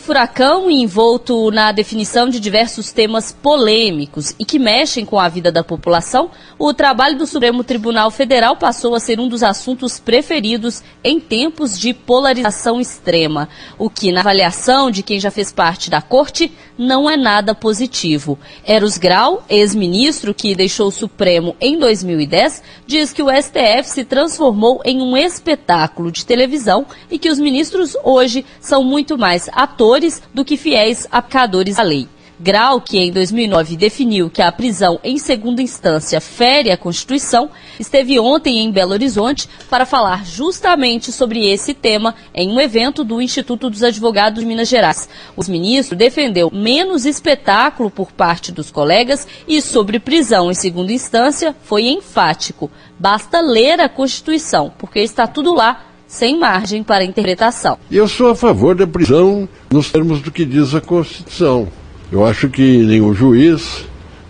furacão 0.04 0.70
envolto 0.70 1.50
na 1.50 1.72
definição 1.72 2.28
de 2.28 2.38
diversos 2.38 2.92
temas 2.92 3.32
polêmicos 3.32 4.36
e 4.38 4.44
que 4.44 4.60
mexem 4.60 5.06
com 5.06 5.18
a 5.18 5.30
vida 5.30 5.50
da 5.50 5.64
população, 5.64 6.30
o 6.60 6.74
trabalho 6.74 7.18
do 7.18 7.26
Supremo 7.26 7.64
Tribunal 7.64 8.12
Federal 8.12 8.58
passou 8.58 8.96
a 8.96 9.00
ser 9.00 9.18
um 9.18 9.30
dos 9.30 9.42
assuntos 9.42 10.02
preferidos 10.02 10.84
em 11.02 11.22
tempos 11.22 11.80
de 11.80 11.94
polarização 11.94 12.82
extrema, 12.82 13.48
o 13.80 13.90
que, 13.90 14.12
na 14.12 14.20
avaliação 14.20 14.92
de 14.92 15.02
quem 15.04 15.22
já 15.22 15.32
fez 15.32 15.54
parte 15.54 15.90
da 15.90 16.02
corte, 16.02 16.52
não 16.78 17.10
é 17.10 17.16
nada 17.16 17.54
positivo. 17.54 18.38
Eros 18.66 18.98
Grau, 18.98 19.44
ex-ministro 19.50 20.34
que 20.34 20.56
deixou 20.56 20.88
o 20.88 20.92
Supremo 20.92 21.56
em 21.60 21.78
2010, 21.78 22.64
diz 22.86 23.14
que 23.14 23.24
o 23.24 23.30
STF 23.30 23.84
se 23.90 24.04
transformou 24.04 24.82
em 24.84 25.02
um 25.02 25.16
espetáculo 25.16 26.12
de 26.12 26.26
televisão 26.26 26.86
e 27.10 27.20
que 27.20 27.30
os 27.30 27.40
ministros 27.40 27.96
hoje 28.04 28.46
são 28.60 28.84
muito 28.84 29.18
mais 29.18 29.50
atores 29.52 30.22
do 30.34 30.46
que 30.46 30.58
fiéis 30.58 31.08
aplicadores 31.12 31.78
da 31.78 31.84
lei. 31.84 32.08
Grau, 32.44 32.82
que 32.82 33.00
em 33.00 33.10
2009 33.10 33.78
definiu 33.78 34.30
que 34.30 34.42
a 34.42 34.52
prisão 34.52 35.00
em 35.02 35.18
segunda 35.18 35.62
instância 35.62 36.20
fere 36.20 36.72
a 36.72 36.78
Constituição, 36.78 37.50
esteve 37.80 38.20
ontem 38.20 38.60
em 38.60 38.70
Belo 38.70 38.92
Horizonte 38.92 39.48
para 39.70 39.86
falar 39.86 40.26
justamente 40.26 41.10
sobre 41.10 41.50
esse 41.50 41.74
tema 41.74 42.14
em 42.36 42.50
um 42.50 42.60
evento 42.60 43.02
do 43.06 43.22
Instituto 43.22 43.70
dos 43.70 43.82
Advogados 43.82 44.42
de 44.42 44.46
Minas 44.46 44.68
Gerais. 44.68 45.08
O 45.38 45.50
ministro 45.50 45.96
defendeu 45.96 46.52
menos 46.52 47.06
espetáculo 47.06 47.90
por 47.90 48.12
parte 48.12 48.52
dos 48.52 48.70
colegas 48.70 49.26
e 49.48 49.62
sobre 49.62 49.98
prisão 49.98 50.52
em 50.52 50.54
segunda 50.54 50.92
instância 50.92 51.56
foi 51.64 51.88
enfático. 51.88 52.70
Basta 53.00 53.40
ler 53.40 53.80
a 53.80 53.88
Constituição, 53.88 54.74
porque 54.78 55.00
está 55.00 55.26
tudo 55.28 55.56
lá 55.56 55.86
sem 56.08 56.38
margem 56.38 56.84
para 56.84 57.06
interpretação. 57.06 57.80
Eu 57.90 58.06
sou 58.06 58.32
a 58.32 58.36
favor 58.36 58.76
da 58.76 58.86
prisão 58.86 59.48
nos 59.72 59.90
termos 59.90 60.22
do 60.22 60.30
que 60.30 60.44
diz 60.44 60.76
a 60.76 60.82
Constituição. 60.82 61.72
Eu 62.14 62.24
acho 62.24 62.48
que 62.48 62.62
nenhum 62.62 63.12
juiz, 63.12 63.86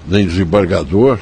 nem 0.07 0.25
desembargador, 0.25 1.19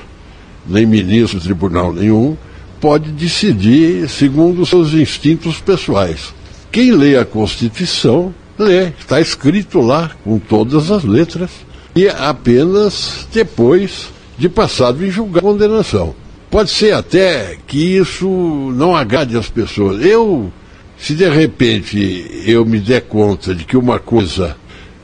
nem 0.68 0.86
ministro 0.86 1.40
de 1.40 1.46
tribunal 1.46 1.92
nenhum 1.92 2.38
pode 2.80 3.10
decidir 3.10 4.08
segundo 4.08 4.62
os 4.62 4.70
seus 4.70 4.94
instintos 4.94 5.60
pessoais. 5.60 6.36
Quem 6.72 6.92
lê 6.92 7.18
a 7.18 7.26
Constituição, 7.26 8.32
lê, 8.60 8.90
está 8.90 9.20
escrito 9.20 9.82
lá 9.82 10.12
com 10.24 10.38
todas 10.38 10.92
as 10.92 11.04
letras, 11.04 11.50
e 11.96 12.08
apenas 12.08 13.28
depois 13.34 14.10
de 14.38 14.48
passado 14.48 15.04
em 15.04 15.10
julgar 15.10 15.40
a 15.40 15.42
condenação. 15.42 16.14
Pode 16.52 16.70
ser 16.70 16.94
até 16.94 17.58
que 17.66 17.98
isso 17.98 18.30
não 18.76 18.96
agrade 18.96 19.36
as 19.36 19.50
pessoas. 19.50 20.06
Eu, 20.06 20.54
se 20.96 21.16
de 21.16 21.28
repente 21.28 22.44
eu 22.46 22.64
me 22.68 22.80
der 22.80 23.02
conta 23.02 23.56
de 23.56 23.66
que 23.66 23.76
uma 23.76 23.98
coisa 23.98 24.56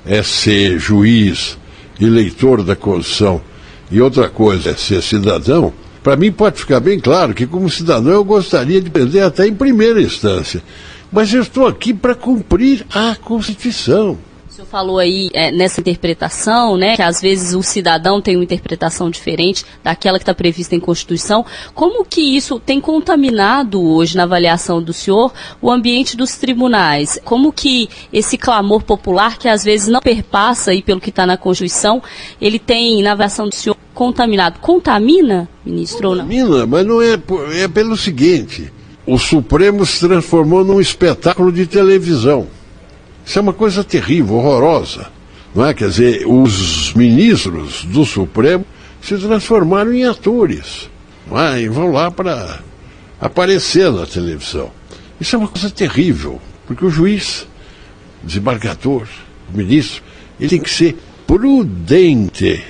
é 0.08 0.24
ser 0.24 0.80
juiz 0.80 1.58
e 2.00 2.06
leitor 2.06 2.64
da 2.64 2.76
Constituição 2.76 3.42
e 3.92 4.02
outra 4.02 4.30
coisa 4.30 4.72
é 4.72 4.76
ser 4.76 5.02
cidadão, 5.02 5.74
para 6.04 6.16
mim 6.16 6.32
pode 6.32 6.60
ficar 6.60 6.80
bem 6.80 7.00
claro 7.00 7.34
que, 7.34 7.46
como 7.46 7.70
cidadão, 7.70 8.12
eu 8.14 8.24
gostaria 8.24 8.82
de 8.82 8.90
prender 8.90 9.24
até 9.24 9.48
em 9.48 9.54
primeira 9.54 10.02
instância. 10.02 10.62
Mas 11.12 11.34
eu 11.34 11.42
estou 11.42 11.66
aqui 11.66 11.94
para 11.94 12.16
cumprir 12.16 12.86
a 12.94 13.16
Constituição 13.16 14.18
senhor 14.58 14.68
falou 14.68 14.98
aí 14.98 15.30
é, 15.34 15.52
nessa 15.52 15.80
interpretação, 15.80 16.78
né, 16.78 16.96
que 16.96 17.02
às 17.04 17.22
vezes 17.22 17.54
o 17.54 17.62
cidadão 17.62 18.20
tem 18.20 18.36
uma 18.36 18.44
interpretação 18.44 19.10
diferente 19.10 19.64
daquela 19.84 20.18
que 20.18 20.24
está 20.24 20.34
prevista 20.34 20.76
em 20.76 20.80
Constituição. 20.80 21.46
Como 21.76 22.04
que 22.04 22.22
isso 22.22 22.60
tem 22.60 22.82
contaminado 22.82 23.80
hoje 23.80 24.18
na 24.18 24.24
avaliação 24.24 24.82
do 24.82 24.94
senhor 24.94 25.32
o 25.62 25.70
ambiente 25.70 26.18
dos 26.18 26.38
tribunais? 26.38 27.20
Como 27.24 27.54
que 27.54 27.88
esse 28.12 28.36
clamor 28.36 28.82
popular, 28.82 29.38
que 29.38 29.48
às 29.48 29.64
vezes 29.64 29.88
não 29.88 30.00
perpassa 30.00 30.72
aí 30.72 30.82
pelo 30.82 31.00
que 31.00 31.10
está 31.10 31.26
na 31.26 31.38
Constituição, 31.38 32.02
ele 32.42 32.58
tem, 32.58 33.04
na 33.04 33.12
avaliação 33.12 33.48
do 33.48 33.54
senhor, 33.54 33.78
contaminado? 33.94 34.60
Contamina, 34.60 35.48
ministro, 35.64 36.10
Contamina, 36.10 36.50
ou 36.50 36.58
não? 36.60 36.68
mas 36.68 36.86
não 36.86 37.00
é, 37.00 37.14
é 37.62 37.68
pelo 37.68 37.96
seguinte. 37.96 38.74
O 39.06 39.20
Supremo 39.20 39.86
se 39.86 40.00
transformou 40.00 40.66
num 40.66 40.82
espetáculo 40.82 41.52
de 41.52 41.68
televisão. 41.68 42.57
Isso 43.28 43.40
é 43.40 43.42
uma 43.42 43.52
coisa 43.52 43.84
terrível, 43.84 44.36
horrorosa. 44.36 45.12
Não 45.54 45.66
é? 45.66 45.74
Quer 45.74 45.90
dizer, 45.90 46.26
os 46.26 46.94
ministros 46.94 47.84
do 47.84 48.06
Supremo 48.06 48.66
se 49.02 49.18
transformaram 49.18 49.92
em 49.92 50.06
atores. 50.06 50.90
Não 51.30 51.38
é? 51.38 51.62
E 51.62 51.68
vão 51.68 51.92
lá 51.92 52.10
para 52.10 52.62
aparecer 53.20 53.92
na 53.92 54.06
televisão. 54.06 54.72
Isso 55.20 55.36
é 55.36 55.40
uma 55.40 55.50
coisa 55.50 55.70
terrível, 55.70 56.40
porque 56.66 56.86
o 56.86 56.90
juiz, 56.90 57.46
desembargador, 58.24 59.06
o 59.54 59.58
ministro, 59.58 60.02
ele 60.40 60.50
tem 60.50 60.62
que 60.62 60.70
ser 60.70 60.96
prudente 61.28 62.64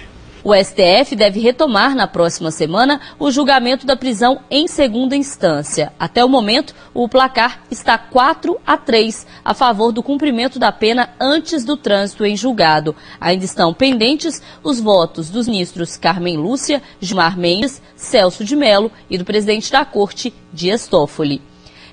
o 0.48 0.56
STF 0.56 1.14
deve 1.14 1.42
retomar 1.42 1.94
na 1.94 2.08
próxima 2.08 2.52
semana 2.52 3.02
o 3.20 3.30
julgamento 3.30 3.86
da 3.86 3.98
prisão 3.98 4.40
em 4.50 4.66
segunda 4.66 5.14
instância. 5.14 5.92
Até 6.00 6.24
o 6.24 6.30
momento, 6.30 6.74
o 6.94 7.10
placar 7.10 7.64
está 7.70 7.98
4 7.98 8.58
a 8.66 8.78
3 8.78 9.28
a 9.44 9.54
favor 9.54 9.92
do 9.92 10.02
cumprimento 10.02 10.58
da 10.58 10.72
pena 10.72 11.10
antes 11.20 11.66
do 11.66 11.76
trânsito 11.76 12.24
em 12.26 12.38
julgado. 12.38 12.96
Ainda 13.20 13.44
estão 13.44 13.74
pendentes 13.74 14.42
os 14.64 14.80
votos 14.80 15.30
dos 15.30 15.50
ministros 15.50 15.98
Carmen 15.98 16.38
Lúcia, 16.38 16.82
Gilmar 17.02 17.38
Mendes, 17.38 17.82
Celso 17.98 18.46
de 18.46 18.56
Mello 18.56 18.90
e 19.10 19.18
do 19.18 19.26
presidente 19.26 19.70
da 19.70 19.84
Corte, 19.84 20.34
Dias 20.54 20.88
Toffoli. 20.88 21.42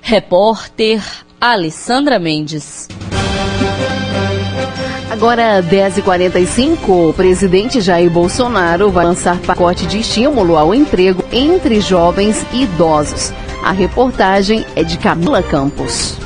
Repórter 0.01 1.03
Alessandra 1.41 2.17
Mendes. 2.17 2.87
Agora, 5.15 5.63
10h45, 5.63 6.89
o 6.89 7.13
presidente 7.13 7.79
Jair 7.79 8.09
Bolsonaro 8.09 8.91
vai 8.91 9.05
lançar 9.05 9.39
pacote 9.39 9.87
de 9.87 9.99
estímulo 10.01 10.57
ao 10.57 10.75
emprego 10.75 11.23
entre 11.31 11.79
jovens 11.79 12.45
e 12.51 12.63
idosos. 12.63 13.31
A 13.63 13.71
reportagem 13.71 14.65
é 14.75 14.83
de 14.83 14.97
Camila 14.97 15.41
Campos. 15.41 16.17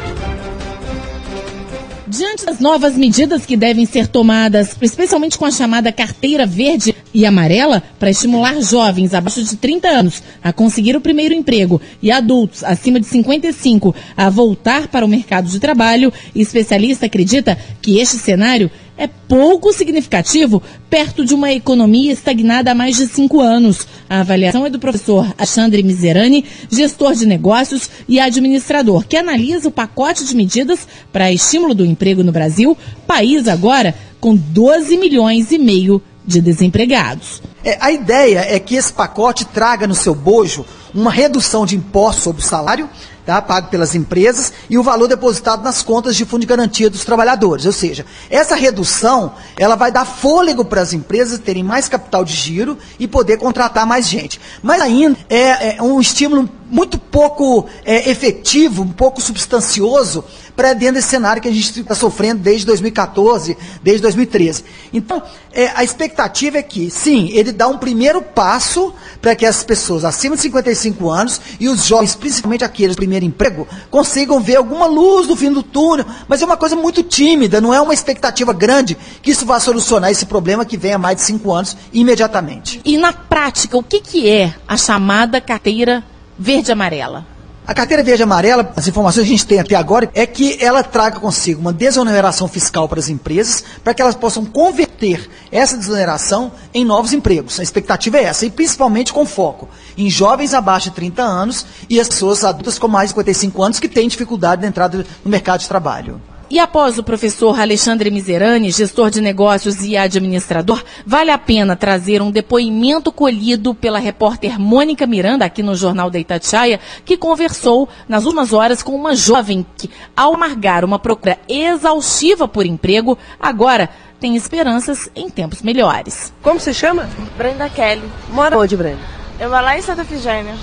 Diante 2.09 2.43
das 2.43 2.59
novas 2.59 2.97
medidas 2.97 3.45
que 3.45 3.55
devem 3.55 3.85
ser 3.85 4.07
tomadas, 4.07 4.75
especialmente 4.81 5.37
com 5.37 5.45
a 5.45 5.51
chamada 5.51 5.91
carteira 5.91 6.43
verde 6.43 6.95
e 7.13 7.23
amarela, 7.23 7.83
para 7.99 8.09
estimular 8.09 8.59
jovens 8.63 9.13
abaixo 9.13 9.43
de 9.43 9.55
30 9.55 9.87
anos 9.87 10.23
a 10.43 10.51
conseguir 10.51 10.95
o 10.95 11.01
primeiro 11.01 11.35
emprego 11.35 11.79
e 12.01 12.09
adultos 12.09 12.63
acima 12.63 12.99
de 12.99 13.05
55 13.05 13.93
a 14.17 14.27
voltar 14.27 14.87
para 14.87 15.05
o 15.05 15.07
mercado 15.07 15.49
de 15.49 15.59
trabalho, 15.59 16.11
especialista 16.33 17.05
acredita 17.05 17.55
que 17.79 17.99
este 17.99 18.17
cenário 18.17 18.71
é 18.99 19.07
pouco 19.07 19.71
significativo 19.71 20.61
perto 20.89 21.25
de 21.25 21.33
uma 21.33 21.53
economia 21.53 22.11
estagnada 22.11 22.71
há 22.71 22.75
mais 22.75 22.97
de 22.97 23.07
cinco 23.07 23.39
anos. 23.39 23.87
A 24.09 24.19
avaliação 24.19 24.65
é 24.65 24.69
do 24.69 24.77
professor 24.77 25.33
Alexandre 25.37 25.81
Miserani, 25.81 26.43
gestor 26.69 27.13
de 27.13 27.25
negócios 27.25 27.89
e 28.09 28.19
administrador, 28.19 29.07
que 29.07 29.15
analisa 29.15 29.69
o 29.69 29.71
pacote 29.71 30.25
de 30.25 30.35
medidas 30.35 30.85
para 31.13 31.31
estímulo 31.31 31.73
do 31.73 31.85
emprego 31.85 32.25
no 32.25 32.33
Brasil, 32.33 32.77
país 33.07 33.47
agora 33.47 33.95
com 34.19 34.35
12 34.35 34.97
milhões 34.97 35.49
e 35.53 35.57
meio 35.57 36.01
de 36.25 36.41
desempregados. 36.41 37.41
É, 37.63 37.77
a 37.79 37.91
ideia 37.91 38.39
é 38.39 38.59
que 38.59 38.75
esse 38.75 38.91
pacote 38.91 39.45
traga 39.45 39.87
no 39.87 39.95
seu 39.95 40.13
bojo 40.13 40.65
uma 40.93 41.11
redução 41.11 41.65
de 41.65 41.77
impostos 41.77 42.23
sobre 42.23 42.41
o 42.41 42.45
salário 42.45 42.89
tá, 43.29 43.39
pago 43.43 43.67
pelas 43.67 43.93
empresas, 43.93 44.51
e 44.67 44.75
o 44.75 44.81
valor 44.81 45.07
depositado 45.07 45.61
nas 45.61 45.83
contas 45.83 46.15
de 46.15 46.25
fundo 46.25 46.41
de 46.41 46.47
garantia 46.47 46.89
dos 46.89 47.05
trabalhadores. 47.05 47.63
Ou 47.67 47.71
seja, 47.71 48.03
essa 48.27 48.55
redução 48.55 49.33
ela 49.55 49.75
vai 49.75 49.91
dar 49.91 50.03
fôlego 50.03 50.65
para 50.65 50.81
as 50.81 50.93
empresas 50.93 51.37
terem 51.37 51.63
mais 51.63 51.87
capital 51.87 52.25
de 52.25 52.33
giro 52.33 52.75
e 52.97 53.07
poder 53.07 53.37
contratar 53.37 53.85
mais 53.85 54.07
gente. 54.07 54.41
Mas 54.63 54.81
ainda 54.81 55.15
é, 55.29 55.77
é 55.77 55.83
um 55.83 56.01
estímulo 56.01 56.49
muito 56.71 56.97
pouco 56.97 57.67
é, 57.85 58.09
efetivo, 58.09 58.81
um 58.81 58.91
pouco 58.91 59.21
substancioso 59.21 60.23
pré 60.59 60.75
dentro 60.75 60.95
desse 60.95 61.07
cenário 61.07 61.41
que 61.41 61.47
a 61.47 61.53
gente 61.53 61.79
está 61.79 61.95
sofrendo 61.95 62.41
desde 62.41 62.65
2014, 62.65 63.57
desde 63.81 64.01
2013. 64.01 64.65
Então, 64.91 65.23
é, 65.53 65.71
a 65.73 65.85
expectativa 65.85 66.57
é 66.57 66.61
que, 66.61 66.91
sim, 66.91 67.29
ele 67.31 67.53
dá 67.53 67.69
um 67.69 67.77
primeiro 67.77 68.21
passo 68.21 68.93
para 69.21 69.33
que 69.35 69.45
as 69.45 69.63
pessoas 69.63 70.03
acima 70.03 70.35
de 70.35 70.41
55 70.41 71.09
anos 71.09 71.39
e 71.61 71.69
os 71.69 71.85
jovens, 71.85 72.13
principalmente 72.13 72.65
aqueles 72.65 72.97
do 72.97 72.99
primeiro 72.99 73.23
emprego, 73.23 73.65
consigam 73.89 74.41
ver 74.41 74.57
alguma 74.57 74.85
luz 74.85 75.29
no 75.29 75.35
fim 75.37 75.49
do 75.49 75.63
túnel, 75.63 76.05
mas 76.27 76.41
é 76.41 76.45
uma 76.45 76.57
coisa 76.57 76.75
muito 76.75 77.03
tímida, 77.03 77.61
não 77.61 77.73
é 77.73 77.79
uma 77.79 77.93
expectativa 77.93 78.51
grande 78.51 78.97
que 79.21 79.31
isso 79.31 79.45
vá 79.45 79.61
solucionar 79.61 80.11
esse 80.11 80.25
problema 80.25 80.65
que 80.65 80.75
vem 80.75 80.91
há 80.91 80.97
mais 80.97 81.15
de 81.15 81.21
cinco 81.21 81.53
anos 81.53 81.77
imediatamente. 81.93 82.81
E 82.83 82.97
na 82.97 83.13
prática, 83.13 83.77
o 83.77 83.83
que, 83.83 84.01
que 84.01 84.29
é 84.29 84.53
a 84.67 84.75
chamada 84.75 85.39
carteira 85.39 86.03
verde-amarela? 86.37 87.28
A 87.69 87.73
carteira 87.75 88.01
verde 88.01 88.23
amarela, 88.23 88.73
as 88.75 88.87
informações 88.87 89.27
que 89.27 89.29
a 89.29 89.37
gente 89.37 89.45
tem 89.45 89.59
até 89.59 89.75
agora, 89.75 90.09
é 90.15 90.25
que 90.25 90.57
ela 90.59 90.81
traga 90.81 91.19
consigo 91.19 91.61
uma 91.61 91.71
desoneração 91.71 92.47
fiscal 92.47 92.89
para 92.89 92.99
as 92.99 93.09
empresas, 93.09 93.63
para 93.83 93.93
que 93.93 94.01
elas 94.01 94.15
possam 94.15 94.43
converter 94.43 95.29
essa 95.51 95.77
desoneração 95.77 96.51
em 96.73 96.83
novos 96.83 97.13
empregos. 97.13 97.59
A 97.59 97.63
expectativa 97.63 98.17
é 98.17 98.23
essa, 98.23 98.43
e 98.43 98.49
principalmente 98.49 99.13
com 99.13 99.23
foco 99.23 99.69
em 99.95 100.09
jovens 100.09 100.55
abaixo 100.55 100.89
de 100.89 100.95
30 100.95 101.21
anos 101.21 101.63
e 101.87 101.99
as 101.99 102.09
pessoas 102.09 102.43
adultas 102.43 102.79
com 102.79 102.87
mais 102.87 103.11
de 103.11 103.13
55 103.13 103.61
anos 103.61 103.79
que 103.79 103.87
têm 103.87 104.07
dificuldade 104.07 104.63
de 104.63 104.67
entrada 104.67 105.05
no 105.23 105.29
mercado 105.29 105.59
de 105.59 105.67
trabalho. 105.67 106.19
E 106.51 106.57
após 106.57 106.97
o 106.97 107.03
professor 107.03 107.59
Alexandre 107.59 108.09
Miserani, 108.09 108.71
gestor 108.71 109.11
de 109.11 109.21
negócios 109.21 109.83
e 109.83 109.95
administrador, 109.95 110.83
vale 111.05 111.29
a 111.29 111.37
pena 111.37 111.75
trazer 111.75 112.23
um 112.23 112.31
depoimento 112.31 113.11
colhido 113.11 113.75
pela 113.75 113.99
repórter 113.99 114.59
Mônica 114.59 115.05
Miranda, 115.05 115.45
aqui 115.45 115.61
no 115.61 115.75
Jornal 115.75 116.09
da 116.09 116.17
Itatiaia, 116.17 116.79
que 117.05 117.15
conversou 117.15 117.87
nas 118.07 118.25
últimas 118.25 118.51
horas 118.51 118.81
com 118.81 118.95
uma 118.95 119.15
jovem 119.15 119.63
que, 119.77 119.91
ao 120.17 120.33
amargar 120.33 120.83
uma 120.83 120.97
procura 120.97 121.37
exaustiva 121.47 122.47
por 122.47 122.65
emprego, 122.65 123.15
agora 123.39 123.87
tem 124.19 124.35
esperanças 124.35 125.07
em 125.15 125.29
tempos 125.29 125.61
melhores. 125.61 126.33
Como 126.41 126.59
se 126.59 126.73
chama? 126.73 127.07
Brenda 127.37 127.69
Kelly. 127.69 128.09
Mora 128.31 128.57
onde, 128.57 128.75
Brenda? 128.75 128.99
Eu 129.39 129.51
moro 129.51 129.63
lá 129.63 129.77
em 129.77 129.83
Santa 129.83 130.01
Efigênia. 130.01 130.55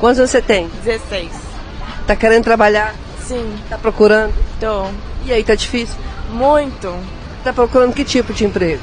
Quantos 0.00 0.18
anos 0.18 0.32
você 0.32 0.42
tem? 0.42 0.68
16. 0.84 1.30
Tá 2.08 2.16
querendo 2.16 2.42
trabalhar? 2.42 2.92
Sim. 3.28 3.54
Tá 3.68 3.76
procurando? 3.76 4.32
Tô. 4.58 4.86
E 5.26 5.32
aí, 5.32 5.44
tá 5.44 5.54
difícil? 5.54 5.94
Muito. 6.30 6.94
Tá 7.44 7.52
procurando 7.52 7.92
que 7.92 8.02
tipo 8.02 8.32
de 8.32 8.46
emprego? 8.46 8.80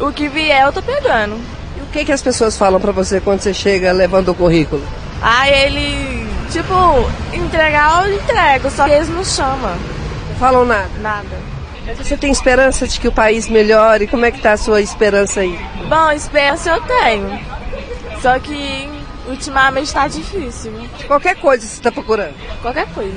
O 0.00 0.12
que 0.12 0.28
vier 0.28 0.64
eu 0.64 0.72
tô 0.72 0.80
pegando. 0.80 1.34
E 1.76 1.80
o 1.80 1.86
que, 1.86 2.04
que 2.04 2.12
as 2.12 2.22
pessoas 2.22 2.56
falam 2.56 2.80
pra 2.80 2.92
você 2.92 3.20
quando 3.20 3.40
você 3.40 3.52
chega 3.52 3.90
levando 3.90 4.28
o 4.28 4.34
currículo? 4.34 4.82
Ah, 5.20 5.48
ele, 5.50 6.28
tipo, 6.48 6.72
entregar 7.34 8.06
eu 8.06 8.14
entrego, 8.14 8.70
só 8.70 8.84
que 8.84 8.92
eles 8.92 9.08
não 9.08 9.24
chamam. 9.24 9.74
Não 10.28 10.36
falam 10.38 10.64
nada? 10.64 10.90
Nada. 11.00 11.58
Você 11.96 12.16
tem 12.16 12.30
esperança 12.30 12.86
de 12.86 13.00
que 13.00 13.08
o 13.08 13.12
país 13.12 13.48
melhore? 13.48 14.06
Como 14.06 14.24
é 14.24 14.30
que 14.30 14.40
tá 14.40 14.52
a 14.52 14.56
sua 14.56 14.80
esperança 14.80 15.40
aí? 15.40 15.58
Bom, 15.88 16.12
esperança 16.12 16.70
eu 16.70 16.80
tenho. 16.82 17.40
Só 18.20 18.38
que 18.38 18.97
ultimamente 19.28 19.92
tá 19.92 20.08
difícil. 20.08 20.72
Qualquer 21.06 21.36
coisa 21.36 21.66
você 21.66 21.82
tá 21.82 21.92
procurando? 21.92 22.34
Qualquer 22.62 22.86
coisa. 22.92 23.14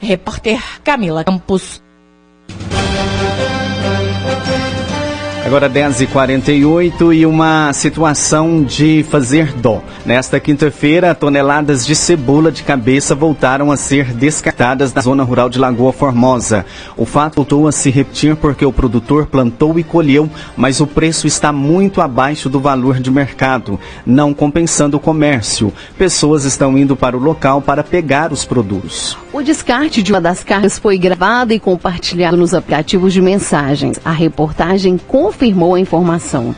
Repórter 0.00 0.62
Camila 0.82 1.24
Campos. 1.24 1.82
Agora 5.52 5.68
10h48 5.68 7.14
e 7.14 7.26
uma 7.26 7.74
situação 7.74 8.62
de 8.62 9.04
fazer 9.10 9.52
dó. 9.52 9.82
Nesta 10.02 10.40
quinta-feira, 10.40 11.14
toneladas 11.14 11.84
de 11.84 11.94
cebola 11.94 12.50
de 12.50 12.62
cabeça 12.62 13.14
voltaram 13.14 13.70
a 13.70 13.76
ser 13.76 14.14
descartadas 14.14 14.94
na 14.94 15.02
zona 15.02 15.22
rural 15.22 15.50
de 15.50 15.58
Lagoa 15.58 15.92
Formosa. 15.92 16.64
O 16.96 17.04
fato 17.04 17.36
voltou 17.36 17.68
a 17.68 17.72
se 17.72 17.90
repetir 17.90 18.34
porque 18.34 18.64
o 18.64 18.72
produtor 18.72 19.26
plantou 19.26 19.78
e 19.78 19.84
colheu, 19.84 20.26
mas 20.56 20.80
o 20.80 20.86
preço 20.86 21.26
está 21.26 21.52
muito 21.52 22.00
abaixo 22.00 22.48
do 22.48 22.58
valor 22.58 22.98
de 22.98 23.10
mercado, 23.10 23.78
não 24.06 24.32
compensando 24.32 24.96
o 24.96 25.00
comércio. 25.00 25.70
Pessoas 25.98 26.46
estão 26.46 26.78
indo 26.78 26.96
para 26.96 27.14
o 27.14 27.20
local 27.20 27.60
para 27.60 27.84
pegar 27.84 28.32
os 28.32 28.42
produtos. 28.42 29.18
O 29.34 29.42
descarte 29.42 30.02
de 30.02 30.12
uma 30.12 30.20
das 30.20 30.42
cargas 30.42 30.78
foi 30.78 30.96
gravado 30.96 31.52
e 31.52 31.60
compartilhado 31.60 32.38
nos 32.38 32.54
aplicativos 32.54 33.12
de 33.12 33.20
mensagens. 33.20 33.98
A 34.02 34.12
reportagem 34.12 34.96
confirmou 35.42 35.74
a 35.74 35.80
informação. 35.80 36.54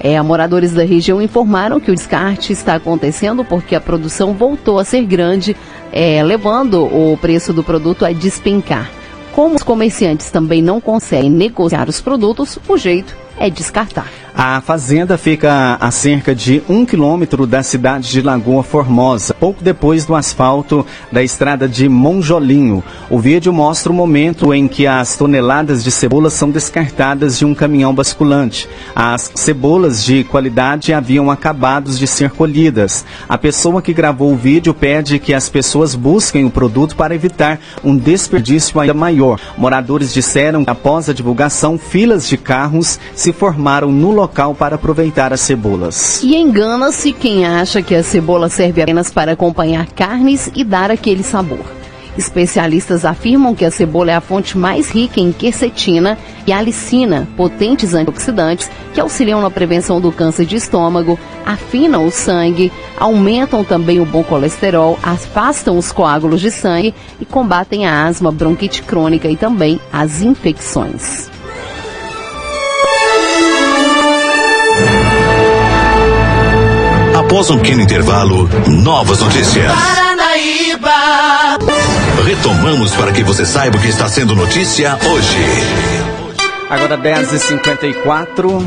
É, 0.00 0.20
moradores 0.20 0.72
da 0.72 0.84
região 0.84 1.22
informaram 1.22 1.78
que 1.78 1.92
o 1.92 1.94
descarte 1.94 2.52
está 2.52 2.74
acontecendo 2.74 3.44
porque 3.44 3.76
a 3.76 3.80
produção 3.80 4.34
voltou 4.34 4.80
a 4.80 4.84
ser 4.84 5.02
grande, 5.04 5.56
é, 5.92 6.20
levando 6.24 6.84
o 6.84 7.16
preço 7.18 7.52
do 7.52 7.62
produto 7.62 8.04
a 8.04 8.12
despencar. 8.12 8.90
Como 9.32 9.54
os 9.54 9.62
comerciantes 9.62 10.28
também 10.28 10.60
não 10.60 10.80
conseguem 10.80 11.30
negociar 11.30 11.88
os 11.88 12.00
produtos, 12.00 12.58
o 12.66 12.76
jeito 12.76 13.16
é 13.38 13.48
descartar. 13.48 14.10
A 14.38 14.60
fazenda 14.60 15.16
fica 15.16 15.78
a 15.80 15.90
cerca 15.90 16.34
de 16.34 16.62
um 16.68 16.84
quilômetro 16.84 17.46
da 17.46 17.62
cidade 17.62 18.10
de 18.10 18.20
Lagoa 18.20 18.62
Formosa, 18.62 19.32
pouco 19.32 19.64
depois 19.64 20.04
do 20.04 20.14
asfalto 20.14 20.84
da 21.10 21.22
estrada 21.22 21.66
de 21.66 21.88
Monjolinho. 21.88 22.84
O 23.08 23.18
vídeo 23.18 23.50
mostra 23.50 23.90
o 23.90 23.94
momento 23.94 24.52
em 24.52 24.68
que 24.68 24.86
as 24.86 25.16
toneladas 25.16 25.82
de 25.82 25.90
cebola 25.90 26.28
são 26.28 26.50
descartadas 26.50 27.38
de 27.38 27.46
um 27.46 27.54
caminhão 27.54 27.94
basculante. 27.94 28.68
As 28.94 29.32
cebolas 29.34 30.04
de 30.04 30.22
qualidade 30.24 30.92
haviam 30.92 31.30
acabado 31.30 31.90
de 31.90 32.06
ser 32.06 32.28
colhidas. 32.28 33.06
A 33.26 33.38
pessoa 33.38 33.80
que 33.80 33.94
gravou 33.94 34.30
o 34.30 34.36
vídeo 34.36 34.74
pede 34.74 35.18
que 35.18 35.32
as 35.32 35.48
pessoas 35.48 35.94
busquem 35.94 36.44
o 36.44 36.50
produto 36.50 36.94
para 36.94 37.14
evitar 37.14 37.58
um 37.82 37.96
desperdício 37.96 38.78
ainda 38.78 38.92
maior. 38.92 39.40
Moradores 39.56 40.12
disseram 40.12 40.62
que 40.62 40.70
após 40.70 41.08
a 41.08 41.14
divulgação, 41.14 41.78
filas 41.78 42.28
de 42.28 42.36
carros 42.36 43.00
se 43.14 43.32
formaram 43.32 43.90
no 43.90 44.10
local 44.10 44.25
para 44.54 44.76
aproveitar 44.76 45.32
as 45.32 45.40
cebolas. 45.40 46.22
E 46.22 46.36
engana-se 46.36 47.12
quem 47.12 47.46
acha 47.46 47.82
que 47.82 47.94
a 47.94 48.02
cebola 48.02 48.48
serve 48.48 48.82
apenas 48.82 49.10
para 49.10 49.32
acompanhar 49.32 49.86
carnes 49.86 50.50
e 50.54 50.64
dar 50.64 50.90
aquele 50.90 51.22
sabor. 51.22 51.64
Especialistas 52.16 53.04
afirmam 53.04 53.54
que 53.54 53.64
a 53.64 53.70
cebola 53.70 54.10
é 54.10 54.14
a 54.14 54.20
fonte 54.20 54.56
mais 54.56 54.88
rica 54.90 55.20
em 55.20 55.32
quercetina 55.32 56.16
e 56.46 56.52
alicina, 56.52 57.28
potentes 57.36 57.92
antioxidantes 57.92 58.70
que 58.94 59.00
auxiliam 59.00 59.40
na 59.42 59.50
prevenção 59.50 60.00
do 60.00 60.10
câncer 60.10 60.46
de 60.46 60.56
estômago, 60.56 61.18
afinam 61.44 62.06
o 62.06 62.10
sangue, 62.10 62.72
aumentam 62.98 63.62
também 63.62 64.00
o 64.00 64.06
bom 64.06 64.24
colesterol, 64.24 64.98
afastam 65.02 65.76
os 65.76 65.92
coágulos 65.92 66.40
de 66.40 66.50
sangue 66.50 66.94
e 67.20 67.26
combatem 67.26 67.86
a 67.86 68.06
asma, 68.06 68.32
bronquite 68.32 68.82
crônica 68.82 69.28
e 69.28 69.36
também 69.36 69.78
as 69.92 70.22
infecções. 70.22 71.35
Após 77.26 77.50
um 77.50 77.58
pequeno 77.58 77.82
intervalo, 77.82 78.48
novas 78.68 79.18
notícias. 79.18 79.66
Paranaíba. 79.66 80.90
Retomamos 82.24 82.94
para 82.94 83.10
que 83.10 83.24
você 83.24 83.44
saiba 83.44 83.76
o 83.76 83.80
que 83.80 83.88
está 83.88 84.08
sendo 84.08 84.36
notícia 84.36 84.96
hoje. 85.04 85.36
Agora 86.70 86.96
10h54. 86.96 88.62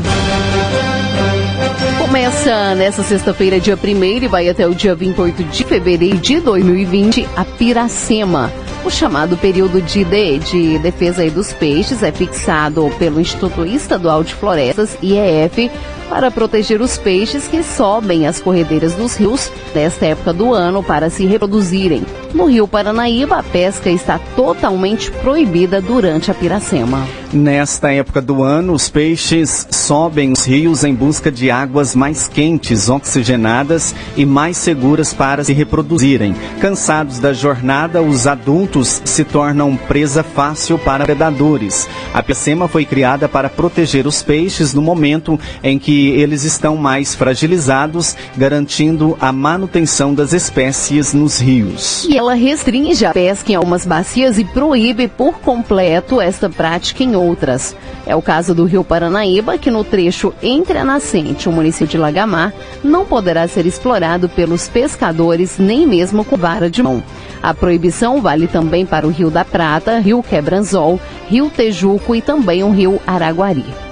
Começa 1.96 2.74
nessa 2.74 3.02
sexta-feira, 3.02 3.58
dia 3.58 3.78
1 3.82 4.04
e 4.24 4.28
vai 4.28 4.46
até 4.50 4.66
o 4.66 4.74
dia 4.74 4.94
28 4.94 5.42
de 5.44 5.64
fevereiro 5.64 6.18
de 6.18 6.38
2020, 6.40 7.26
a 7.34 7.46
Piracema. 7.46 8.52
O 8.84 8.90
chamado 8.90 9.38
período 9.38 9.80
de, 9.80 10.04
de, 10.04 10.38
de 10.38 10.78
defesa 10.80 11.28
dos 11.30 11.50
peixes 11.54 12.02
é 12.02 12.12
fixado 12.12 12.90
pelo 12.98 13.20
Instituto 13.20 13.64
Estadual 13.64 14.22
de 14.22 14.34
Florestas, 14.34 14.98
IEF, 15.02 15.70
para 16.10 16.30
proteger 16.30 16.82
os 16.82 16.98
peixes 16.98 17.46
que 17.46 17.62
sobem 17.62 18.26
as 18.26 18.40
corredeiras 18.40 18.94
dos 18.94 19.14
rios 19.14 19.50
nesta 19.72 20.06
época 20.06 20.32
do 20.32 20.52
ano 20.52 20.82
para 20.82 21.08
se 21.08 21.24
reproduzirem. 21.24 22.04
No 22.34 22.46
Rio 22.46 22.66
Paranaíba, 22.66 23.38
a 23.38 23.42
pesca 23.44 23.88
está 23.88 24.18
totalmente 24.34 25.10
proibida 25.12 25.80
durante 25.80 26.30
a 26.30 26.34
Piracema. 26.34 27.06
Nesta 27.32 27.92
época 27.92 28.20
do 28.20 28.42
ano, 28.42 28.72
os 28.72 28.88
peixes 28.88 29.68
sobem 29.70 30.32
os 30.32 30.44
rios 30.44 30.82
em 30.82 30.92
busca 30.92 31.30
de 31.30 31.48
águas 31.48 31.94
mais 31.94 32.26
quentes, 32.26 32.88
oxigenadas 32.88 33.94
e 34.16 34.26
mais 34.26 34.56
seguras 34.56 35.14
para 35.14 35.44
se 35.44 35.52
reproduzirem. 35.52 36.34
Cansados 36.60 37.20
da 37.20 37.32
jornada, 37.32 38.02
os 38.02 38.26
adultos 38.26 39.00
se 39.04 39.22
tornam 39.22 39.76
presa 39.76 40.24
fácil 40.24 40.76
para 40.76 41.04
predadores. 41.04 41.88
A 42.12 42.20
Piracema 42.20 42.66
foi 42.66 42.84
criada 42.84 43.28
para 43.28 43.48
proteger 43.48 44.08
os 44.08 44.22
peixes 44.22 44.74
no 44.74 44.82
momento 44.82 45.38
em 45.62 45.78
que 45.78 46.08
eles 46.08 46.42
estão 46.42 46.76
mais 46.76 47.14
fragilizados, 47.14 48.16
garantindo 48.36 49.16
a 49.20 49.30
manutenção 49.30 50.12
das 50.12 50.32
espécies 50.32 51.14
nos 51.14 51.38
rios. 51.38 52.08
E 52.10 52.18
ela 52.18 52.34
restringe 52.34 53.04
a 53.04 53.12
pesca 53.12 53.52
em 53.52 53.54
algumas 53.54 53.86
bacias 53.86 54.36
e 54.36 54.44
proíbe 54.44 55.06
por 55.06 55.34
completo 55.34 56.20
esta 56.20 56.50
prática 56.50 57.04
em 57.04 57.19
outras. 57.20 57.76
É 58.06 58.16
o 58.16 58.22
caso 58.22 58.54
do 58.54 58.64
Rio 58.64 58.82
Paranaíba, 58.82 59.58
que 59.58 59.70
no 59.70 59.84
trecho 59.84 60.32
entre 60.42 60.78
a 60.78 60.84
nascente 60.84 61.44
e 61.44 61.48
o 61.48 61.52
município 61.52 61.86
de 61.86 61.98
Lagamar 61.98 62.52
não 62.82 63.04
poderá 63.04 63.46
ser 63.46 63.66
explorado 63.66 64.28
pelos 64.28 64.68
pescadores 64.68 65.58
nem 65.58 65.86
mesmo 65.86 66.24
com 66.24 66.36
vara 66.36 66.70
de 66.70 66.82
mão. 66.82 67.02
A 67.42 67.54
proibição 67.54 68.20
vale 68.20 68.46
também 68.46 68.84
para 68.84 69.06
o 69.06 69.10
Rio 69.10 69.30
da 69.30 69.44
Prata, 69.44 69.98
Rio 69.98 70.22
Quebranzol, 70.22 71.00
Rio 71.28 71.50
Tejuco 71.50 72.14
e 72.14 72.20
também 72.20 72.62
o 72.62 72.70
Rio 72.70 73.00
Araguari. 73.06 73.89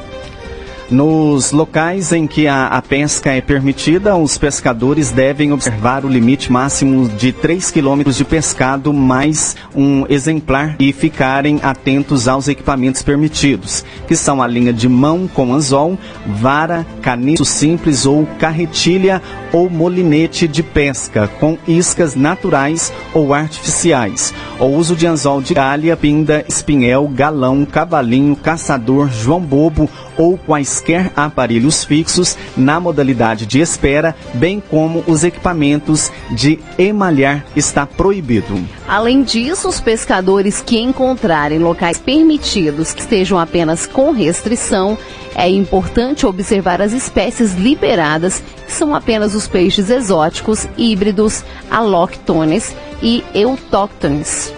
Nos 0.91 1.53
locais 1.53 2.15
em 2.15 2.27
que 2.27 2.47
a, 2.47 2.67
a, 2.67 2.81
pesca 2.81 3.31
é 3.31 3.43
permitida, 3.43 4.17
os 4.17 4.39
pescadores 4.39 5.13
devem 5.13 5.53
observar 5.53 6.03
o 6.03 6.09
limite 6.09 6.51
máximo 6.51 7.07
de 7.11 7.31
3 7.31 7.71
quilômetros 7.71 8.17
de 8.17 8.25
pescado 8.25 8.91
mais 8.91 9.55
um 9.77 10.07
exemplar 10.09 10.77
e 10.79 10.91
ficarem 10.91 11.61
atentos 11.63 12.27
aos 12.27 12.49
equipamentos 12.49 13.03
permitidos, 13.03 13.85
que 14.07 14.17
são 14.17 14.41
a 14.41 14.47
linha 14.47 14.73
de 14.73 14.89
mão 14.89 15.29
com 15.29 15.53
anzol, 15.53 15.99
vara, 16.27 16.87
caniço 17.03 17.45
simples 17.45 18.07
ou 18.07 18.27
carretilha 18.39 19.21
ou 19.53 19.69
molinete 19.69 20.49
de 20.49 20.63
pesca 20.63 21.29
com 21.39 21.59
iscas 21.69 22.15
naturais 22.15 22.91
ou 23.13 23.35
artificiais. 23.35 24.33
O 24.59 24.65
uso 24.65 24.97
de 24.97 25.07
anzol 25.07 25.43
de 25.43 25.53
galha, 25.53 25.99
pinda, 25.99 26.45
espinhel, 26.49 27.07
galão, 27.09 27.67
cavalinho, 27.67 28.35
caçador, 28.35 29.11
joão 29.11 29.41
bobo 29.41 29.89
ou 30.19 30.37
quaisquer 30.37 31.13
aparelhos 31.17 31.85
fixos 31.85 32.37
na 32.57 32.79
modalidade 32.79 33.47
de 33.47 33.61
espera, 33.61 34.15
bem 34.35 34.61
como 34.61 35.05
os 35.07 35.25
equipamentos 35.25 36.11
de 36.31 36.59
emalhar 36.77 37.47
está 37.57 37.87
proibido. 37.87 38.59
Além 38.87 39.23
disso, 39.23 39.69
os 39.69 39.81
pescadores 39.81 40.61
que 40.61 40.79
encontrarem 40.79 41.61
locais 41.61 41.99
permitidos 41.99 42.93
que 42.93 43.01
estejam 43.01 43.39
apenas 43.39 43.87
com 43.87 44.11
restrição, 44.11 44.99
é 45.35 45.49
importante 45.49 46.27
observar 46.27 46.83
as 46.83 46.93
espécies 46.93 47.55
liberadas, 47.55 48.43
que 48.67 48.73
são 48.73 48.93
apenas 48.95 49.37
os 49.37 49.47
peixes 49.47 49.89
exóticos, 49.89 50.67
híbridos, 50.77 51.45
alóctones 51.71 52.75
e 53.01 53.23
autóctones. 53.45 54.58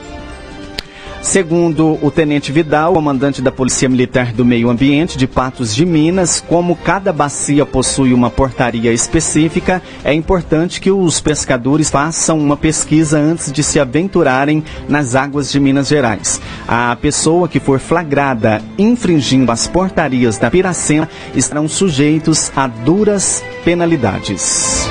Segundo 1.22 1.98
o 2.02 2.10
Tenente 2.10 2.50
Vidal, 2.50 2.94
comandante 2.94 3.42
da 3.42 3.52
Polícia 3.52 3.88
Militar 3.88 4.32
do 4.32 4.42
Meio 4.42 4.70
Ambiente 4.70 5.18
de 5.18 5.26
Patos 5.26 5.74
de 5.74 5.84
Minas, 5.84 6.40
como 6.40 6.74
cada 6.74 7.12
bacia 7.12 7.66
possui 7.66 8.14
uma 8.14 8.30
portaria 8.30 8.90
específica, 8.90 9.82
é 10.02 10.14
importante 10.14 10.80
que 10.80 10.90
os 10.90 11.20
pescadores 11.20 11.90
façam 11.90 12.38
uma 12.38 12.56
pesquisa 12.56 13.18
antes 13.18 13.52
de 13.52 13.62
se 13.62 13.78
aventurarem 13.78 14.64
nas 14.88 15.14
águas 15.14 15.52
de 15.52 15.60
Minas 15.60 15.88
Gerais. 15.88 16.40
A 16.66 16.96
pessoa 16.96 17.48
que 17.48 17.60
for 17.60 17.78
flagrada 17.78 18.62
infringindo 18.78 19.52
as 19.52 19.68
portarias 19.68 20.38
da 20.38 20.50
Piracema 20.50 21.08
estarão 21.34 21.68
sujeitos 21.68 22.50
a 22.56 22.66
duras 22.66 23.44
penalidades. 23.62 24.88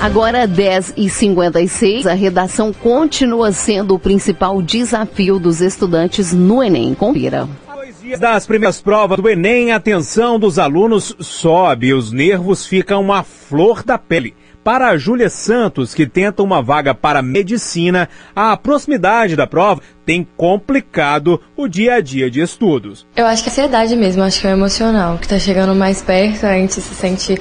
Agora 0.00 0.46
10 0.46 0.94
e 0.96 1.10
56 1.10 2.06
a 2.06 2.14
redação 2.14 2.72
continua 2.72 3.52
sendo 3.52 3.94
o 3.94 3.98
principal 3.98 4.62
desafio 4.62 5.38
dos 5.38 5.60
estudantes 5.60 6.32
no 6.32 6.62
Enem. 6.62 6.94
Confira. 6.94 7.46
Das 8.18 8.46
primeiras 8.46 8.80
provas 8.80 9.18
do 9.18 9.28
Enem, 9.28 9.72
a 9.72 9.78
tensão 9.78 10.38
dos 10.38 10.58
alunos 10.58 11.14
sobe 11.20 11.92
os 11.92 12.10
nervos 12.12 12.64
ficam 12.64 13.12
à 13.12 13.22
flor 13.22 13.82
da 13.84 13.98
pele. 13.98 14.34
Para 14.62 14.88
a 14.88 14.98
Júlia 14.98 15.30
Santos, 15.30 15.94
que 15.94 16.06
tenta 16.06 16.42
uma 16.42 16.60
vaga 16.60 16.94
para 16.94 17.22
medicina, 17.22 18.10
a 18.36 18.54
proximidade 18.58 19.34
da 19.34 19.46
prova 19.46 19.80
tem 20.04 20.26
complicado 20.36 21.40
o 21.56 21.66
dia 21.66 21.94
a 21.94 22.00
dia 22.02 22.30
de 22.30 22.42
estudos. 22.42 23.06
Eu 23.16 23.26
acho 23.26 23.42
que 23.42 23.48
a 23.48 23.52
ansiedade 23.52 23.96
mesmo, 23.96 24.22
acho 24.22 24.38
que 24.38 24.46
é 24.46 24.50
o 24.50 24.52
emocional, 24.52 25.16
que 25.16 25.24
está 25.24 25.38
chegando 25.38 25.74
mais 25.74 26.02
perto, 26.02 26.44
a 26.44 26.52
gente 26.54 26.74
se 26.74 26.94
sente 26.94 27.38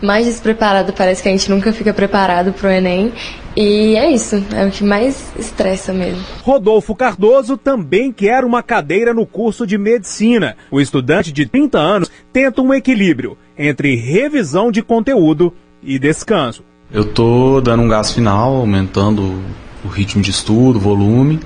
mais 0.00 0.24
despreparado, 0.24 0.94
parece 0.94 1.22
que 1.22 1.28
a 1.28 1.32
gente 1.32 1.50
nunca 1.50 1.74
fica 1.74 1.92
preparado 1.92 2.54
para 2.54 2.70
o 2.70 2.72
Enem. 2.72 3.12
E 3.54 3.94
é 3.96 4.10
isso, 4.10 4.42
é 4.54 4.64
o 4.64 4.70
que 4.70 4.82
mais 4.82 5.30
estressa 5.38 5.92
mesmo. 5.92 6.24
Rodolfo 6.42 6.94
Cardoso 6.94 7.58
também 7.58 8.10
quer 8.10 8.44
uma 8.44 8.62
cadeira 8.62 9.12
no 9.12 9.26
curso 9.26 9.66
de 9.66 9.76
medicina. 9.76 10.56
O 10.70 10.80
estudante 10.80 11.30
de 11.30 11.44
30 11.44 11.78
anos 11.78 12.10
tenta 12.32 12.62
um 12.62 12.72
equilíbrio 12.72 13.36
entre 13.58 13.94
revisão 13.94 14.72
de 14.72 14.80
conteúdo 14.80 15.52
e 15.82 15.98
descanso. 15.98 16.64
Eu 16.92 17.04
tô 17.04 17.60
dando 17.60 17.82
um 17.82 17.88
gás 17.88 18.12
final, 18.12 18.56
aumentando 18.56 19.42
o 19.84 19.88
ritmo 19.88 20.22
de 20.22 20.30
estudo, 20.30 20.76
o 20.76 20.80
volume, 20.80 21.40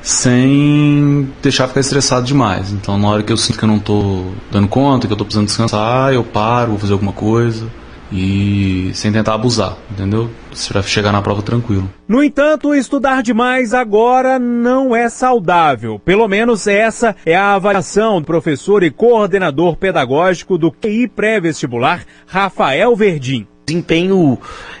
sem 0.00 1.28
deixar 1.42 1.68
ficar 1.68 1.80
estressado 1.80 2.24
demais. 2.24 2.72
Então, 2.72 2.96
na 2.96 3.08
hora 3.08 3.22
que 3.22 3.32
eu 3.32 3.36
sinto 3.36 3.58
que 3.58 3.64
eu 3.64 3.68
não 3.68 3.78
tô 3.78 4.24
dando 4.50 4.68
conta, 4.68 5.06
que 5.06 5.12
eu 5.12 5.16
tô 5.16 5.24
precisando 5.24 5.46
descansar, 5.46 6.12
eu 6.12 6.24
paro, 6.24 6.70
vou 6.70 6.78
fazer 6.78 6.92
alguma 6.92 7.12
coisa 7.12 7.66
e 8.12 8.90
sem 8.94 9.10
tentar 9.10 9.34
abusar, 9.34 9.76
entendeu? 9.90 10.30
Para 10.68 10.82
chegar 10.82 11.12
na 11.12 11.20
prova 11.20 11.42
tranquilo. 11.42 11.90
No 12.06 12.22
entanto, 12.22 12.74
estudar 12.74 13.22
demais 13.22 13.74
agora 13.74 14.38
não 14.38 14.94
é 14.94 15.08
saudável. 15.08 15.98
Pelo 15.98 16.28
menos 16.28 16.66
essa 16.66 17.16
é 17.26 17.34
a 17.34 17.54
avaliação 17.54 18.20
do 18.20 18.26
professor 18.26 18.82
e 18.82 18.90
coordenador 18.90 19.76
pedagógico 19.76 20.56
do 20.56 20.70
QI 20.70 21.08
pré-vestibular, 21.08 22.04
Rafael 22.26 22.94
Verdim 22.94 23.46
desempenho 23.66 24.38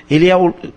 ele 0.08 0.30
é 0.30 0.34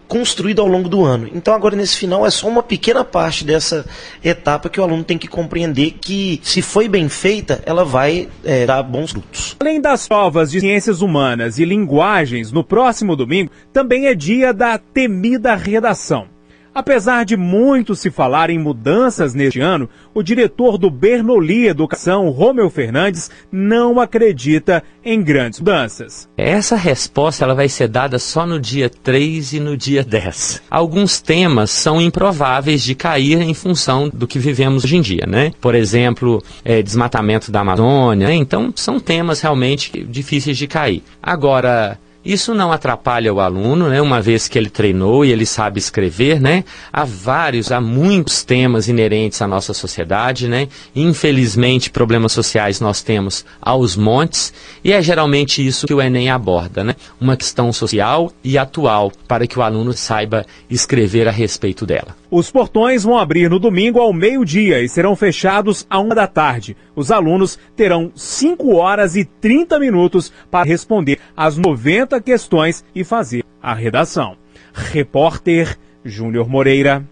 construído 0.07 0.59
ao 0.59 0.67
longo 0.67 0.89
do 0.89 1.05
ano. 1.05 1.29
Então 1.33 1.53
agora 1.53 1.75
nesse 1.75 1.95
final 1.95 2.25
é 2.25 2.29
só 2.31 2.47
uma 2.47 2.63
pequena 2.63 3.03
parte 3.03 3.45
dessa 3.45 3.85
etapa 4.23 4.69
que 4.69 4.79
o 4.79 4.83
aluno 4.83 5.03
tem 5.03 5.17
que 5.17 5.27
compreender 5.27 5.91
que 6.01 6.39
se 6.43 6.61
foi 6.61 6.87
bem 6.87 7.07
feita, 7.07 7.61
ela 7.65 7.85
vai 7.85 8.27
é, 8.43 8.65
dar 8.65 8.81
bons 8.81 9.11
frutos. 9.11 9.55
Além 9.59 9.79
das 9.79 10.07
provas 10.07 10.51
de 10.51 10.59
ciências 10.59 11.01
humanas 11.01 11.59
e 11.59 11.65
linguagens, 11.65 12.51
no 12.51 12.63
próximo 12.63 13.15
domingo 13.15 13.51
também 13.71 14.07
é 14.07 14.15
dia 14.15 14.51
da 14.51 14.77
temida 14.77 15.55
redação. 15.55 16.38
Apesar 16.79 17.25
de 17.25 17.35
muito 17.35 17.93
se 17.93 18.09
falar 18.09 18.49
em 18.49 18.57
mudanças 18.57 19.33
neste 19.33 19.59
ano, 19.59 19.89
o 20.13 20.23
diretor 20.23 20.77
do 20.77 20.89
Bernoulli 20.89 21.67
Educação, 21.67 22.29
Romeu 22.29 22.69
Fernandes, 22.69 23.29
não 23.51 23.99
acredita 23.99 24.81
em 25.03 25.21
grandes 25.21 25.59
mudanças. 25.59 26.29
Essa 26.37 26.77
resposta 26.77 27.43
ela 27.43 27.53
vai 27.53 27.67
ser 27.67 27.89
dada 27.89 28.17
só 28.17 28.45
no 28.45 28.57
dia 28.57 28.89
3 28.89 29.51
e 29.51 29.59
no 29.59 29.75
dia 29.75 30.05
10. 30.05 30.61
Alguns 30.71 31.19
temas 31.19 31.69
são 31.69 31.99
improváveis 31.99 32.81
de 32.81 32.95
cair 32.95 33.41
em 33.41 33.53
função 33.53 34.07
do 34.07 34.25
que 34.25 34.39
vivemos 34.39 34.85
hoje 34.85 34.95
em 34.95 35.01
dia, 35.01 35.25
né? 35.27 35.51
Por 35.59 35.75
exemplo, 35.75 36.41
é, 36.63 36.81
desmatamento 36.81 37.51
da 37.51 37.59
Amazônia. 37.59 38.29
Né? 38.29 38.35
Então, 38.35 38.71
são 38.73 39.01
temas 39.01 39.41
realmente 39.41 40.01
difíceis 40.05 40.57
de 40.57 40.65
cair. 40.65 41.03
Agora, 41.21 41.99
isso 42.23 42.53
não 42.53 42.71
atrapalha 42.71 43.33
o 43.33 43.39
aluno, 43.39 43.89
né, 43.89 44.01
uma 44.01 44.21
vez 44.21 44.47
que 44.47 44.57
ele 44.57 44.69
treinou 44.69 45.23
e 45.23 45.31
ele 45.31 45.45
sabe 45.45 45.79
escrever, 45.79 46.41
né? 46.41 46.63
Há 46.91 47.05
vários, 47.05 47.71
há 47.71 47.79
muitos 47.79 48.43
temas 48.43 48.87
inerentes 48.87 49.41
à 49.41 49.47
nossa 49.47 49.73
sociedade, 49.73 50.47
né? 50.47 50.67
Infelizmente, 50.95 51.89
problemas 51.89 52.31
sociais 52.31 52.79
nós 52.79 53.01
temos 53.01 53.45
aos 53.61 53.95
montes 53.95 54.53
e 54.83 54.91
é 54.91 55.01
geralmente 55.01 55.65
isso 55.65 55.87
que 55.87 55.93
o 55.93 56.01
Enem 56.01 56.29
aborda, 56.29 56.83
né? 56.83 56.95
Uma 57.19 57.37
questão 57.37 57.71
social 57.71 58.31
e 58.43 58.57
atual 58.57 59.11
para 59.27 59.47
que 59.47 59.57
o 59.57 59.61
aluno 59.61 59.93
saiba 59.93 60.45
escrever 60.69 61.27
a 61.27 61.31
respeito 61.31 61.85
dela. 61.85 62.19
Os 62.31 62.51
portões 62.51 63.03
vão 63.03 63.17
abrir 63.17 63.49
no 63.49 63.57
domingo 63.57 63.99
ao 63.99 64.13
meio-dia 64.13 64.83
e 64.83 64.89
serão 64.89 65.15
fechados 65.15 65.85
à 65.89 65.99
uma 65.99 66.13
da 66.13 66.27
tarde. 66.27 66.77
Os 66.95 67.11
alunos 67.11 67.57
terão 67.75 68.11
5 68.15 68.75
horas 68.75 69.15
e 69.15 69.25
30 69.25 69.79
minutos 69.79 70.31
para 70.51 70.67
responder 70.67 71.17
às 71.35 71.57
90 71.57 72.08
questões 72.17 72.85
e 72.95 73.03
fazer 73.03 73.43
a 73.61 73.73
redação. 73.73 74.37
Repórter 74.73 75.77
Júnior 76.05 76.47
Moreira. 76.47 77.03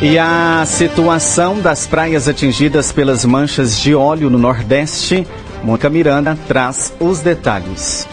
E 0.00 0.16
a 0.16 0.62
situação 0.64 1.60
das 1.60 1.84
praias 1.84 2.28
atingidas 2.28 2.92
pelas 2.92 3.24
manchas 3.24 3.76
de 3.80 3.96
óleo 3.96 4.30
no 4.30 4.38
Nordeste, 4.38 5.26
Mônica 5.64 5.90
Miranda 5.90 6.38
traz 6.46 6.94
os 7.00 7.18
detalhes 7.20 8.06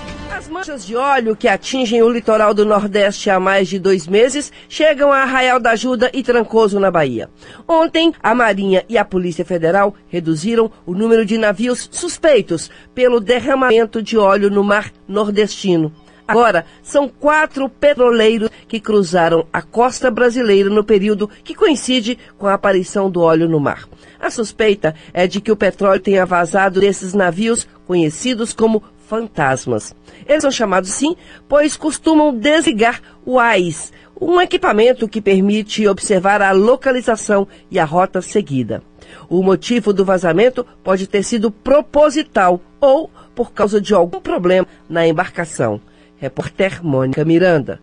manchas 0.66 0.86
de 0.88 0.96
óleo 0.96 1.36
que 1.36 1.48
atingem 1.48 2.02
o 2.02 2.10
litoral 2.10 2.52
do 2.52 2.66
Nordeste 2.66 3.30
há 3.30 3.40
mais 3.40 3.68
de 3.68 3.78
dois 3.78 4.08
meses 4.08 4.52
chegam 4.68 5.12
a 5.12 5.20
Arraial 5.20 5.60
da 5.60 5.72
Ajuda 5.72 6.10
e 6.12 6.24
Trancoso, 6.24 6.80
na 6.80 6.90
Bahia. 6.90 7.30
Ontem, 7.68 8.12
a 8.22 8.34
Marinha 8.34 8.84
e 8.90 8.98
a 8.98 9.06
Polícia 9.06 9.46
Federal 9.46 9.94
reduziram 10.08 10.72
o 10.84 10.96
número 10.96 11.24
de 11.24 11.38
navios 11.38 11.88
suspeitos 11.92 12.72
pelo 12.96 13.20
derramamento 13.20 14.02
de 14.02 14.18
óleo 14.18 14.50
no 14.50 14.64
mar 14.64 14.92
nordestino. 15.08 15.94
Agora, 16.28 16.66
são 16.82 17.08
quatro 17.08 17.70
petroleiros 17.70 18.50
que 18.68 18.80
cruzaram 18.80 19.46
a 19.54 19.62
costa 19.62 20.10
brasileira 20.10 20.70
no 20.72 20.84
período 20.84 21.30
que 21.44 21.54
coincide 21.54 22.18
com 22.40 22.48
a 22.48 22.56
aparição 22.56 23.12
do 23.12 23.22
óleo 23.22 23.48
no 23.48 23.60
mar. 23.60 23.88
A 24.20 24.32
suspeita 24.32 24.96
é 25.14 25.28
de 25.28 25.40
que 25.40 25.52
o 25.52 25.56
petróleo 25.56 26.02
tenha 26.02 26.26
vazado 26.26 26.80
desses 26.80 27.14
navios 27.14 27.68
conhecidos 27.86 28.52
como 28.52 28.82
fantasmas. 29.08 29.96
Eles 30.28 30.42
são 30.42 30.52
chamados 30.52 30.92
assim, 30.92 31.16
pois 31.48 31.78
costumam 31.78 32.34
desligar 32.36 33.02
o 33.26 33.40
AIS, 33.40 33.92
um 34.20 34.40
equipamento 34.40 35.08
que 35.08 35.22
permite 35.22 35.88
observar 35.88 36.42
a 36.42 36.52
localização 36.52 37.48
e 37.70 37.80
a 37.80 37.86
rota 37.86 38.22
seguida. 38.22 38.82
O 39.30 39.44
motivo 39.44 39.94
do 39.94 40.06
vazamento 40.06 40.66
pode 40.84 41.08
ter 41.08 41.24
sido 41.24 41.52
proposital 41.52 42.62
ou 42.80 43.10
por 43.34 43.52
causa 43.52 43.82
de 43.82 43.94
algum 43.94 44.22
problema 44.22 44.68
na 44.90 45.08
embarcação. 45.08 45.82
Repórter 46.18 46.84
Mônica 46.84 47.26
Miranda. 47.26 47.80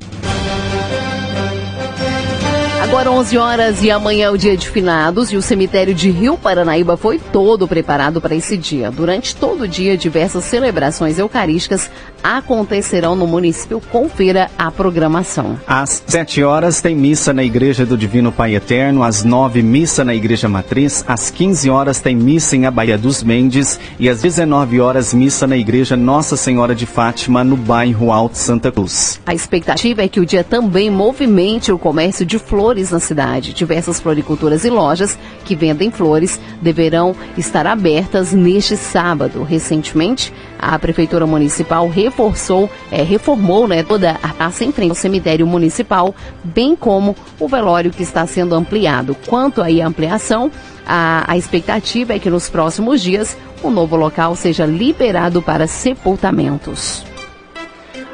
Agora 2.83 3.13
11 3.13 3.39
horas 3.39 3.83
e 3.85 3.93
amanhã 3.93 4.27
é 4.27 4.31
o 4.31 4.37
dia 4.37 4.57
de 4.57 4.69
finados 4.69 5.31
e 5.31 5.37
o 5.37 5.41
cemitério 5.41 5.95
de 5.95 6.11
Rio 6.11 6.37
Paranaíba 6.37 6.97
foi 6.97 7.17
todo 7.17 7.69
preparado 7.69 8.21
para 8.21 8.35
esse 8.35 8.57
dia. 8.57 8.91
Durante 8.91 9.37
todo 9.37 9.63
o 9.63 9.69
dia, 9.69 9.97
diversas 9.97 10.43
celebrações 10.43 11.17
eucarísticas 11.17 11.89
acontecerão 12.25 13.15
no 13.15 13.25
município. 13.25 13.81
Confira 13.81 14.51
a 14.59 14.69
programação. 14.69 15.57
Às 15.65 16.03
7 16.09 16.43
horas 16.43 16.83
tem 16.83 16.97
missa 16.97 17.33
na 17.33 17.45
Igreja 17.45 17.87
do 17.87 17.97
Divino 17.97 18.33
Pai 18.33 18.57
Eterno, 18.57 19.05
às 19.05 19.23
9 19.23 19.63
missa 19.63 20.05
na 20.05 20.13
Igreja 20.13 20.49
Matriz, 20.49 21.05
às 21.07 21.31
15 21.31 21.71
horas 21.71 22.01
tem 22.01 22.17
missa 22.17 22.57
em 22.57 22.67
Abaia 22.67 22.99
dos 22.99 23.23
Mendes 23.23 23.79
e 23.99 24.09
às 24.09 24.21
19 24.21 24.81
horas 24.81 25.15
missa 25.15 25.47
na 25.47 25.57
Igreja 25.57 25.97
Nossa 25.97 26.37
Senhora 26.37 26.75
de 26.75 26.85
Fátima, 26.85 27.45
no 27.45 27.57
bairro 27.57 28.11
Alto 28.11 28.37
Santa 28.37 28.73
Cruz. 28.73 29.21
A 29.25 29.33
expectativa 29.33 30.03
é 30.03 30.09
que 30.09 30.19
o 30.19 30.27
dia 30.27 30.43
também 30.43 30.91
movimente 30.91 31.71
o 31.71 31.79
comércio 31.79 32.27
de 32.27 32.41
flores 32.41 32.72
na 32.91 33.01
cidade. 33.01 33.53
Diversas 33.53 34.01
floriculturas 34.01 34.65
e 34.65 34.71
lojas 34.71 35.19
que 35.45 35.55
vendem 35.55 35.91
flores 35.91 36.41
deverão 36.61 37.15
estar 37.37 37.67
abertas 37.67 38.33
neste 38.33 38.77
sábado. 38.77 39.43
Recentemente, 39.43 40.33
a 40.59 40.79
Prefeitura 40.79 41.27
Municipal 41.27 41.89
reforçou, 41.89 42.71
é, 42.91 43.03
reformou 43.03 43.69
né, 43.69 43.83
toda 43.83 44.19
a 44.23 44.29
praça 44.29 44.65
em 44.65 44.73
frente 44.73 44.91
ao 44.91 44.97
cemitério 44.97 45.47
municipal, 45.47 46.15
bem 46.43 46.75
como 46.75 47.15
o 47.39 47.49
velório 47.49 47.91
que 47.91 48.03
está 48.03 48.27
sendo 48.27 48.55
ampliado. 48.55 49.17
Quanto 49.27 49.61
aí 49.61 49.83
à 49.83 49.87
ampliação, 49.87 50.51
a, 50.87 51.25
a 51.27 51.37
expectativa 51.37 52.15
é 52.15 52.19
que 52.19 52.31
nos 52.31 52.49
próximos 52.49 53.03
dias 53.03 53.37
o 53.63 53.71
novo 53.71 53.97
local 53.97 54.35
seja 54.35 54.67
liberado 54.67 55.43
para 55.43 55.67
sepultamentos. 55.67 57.05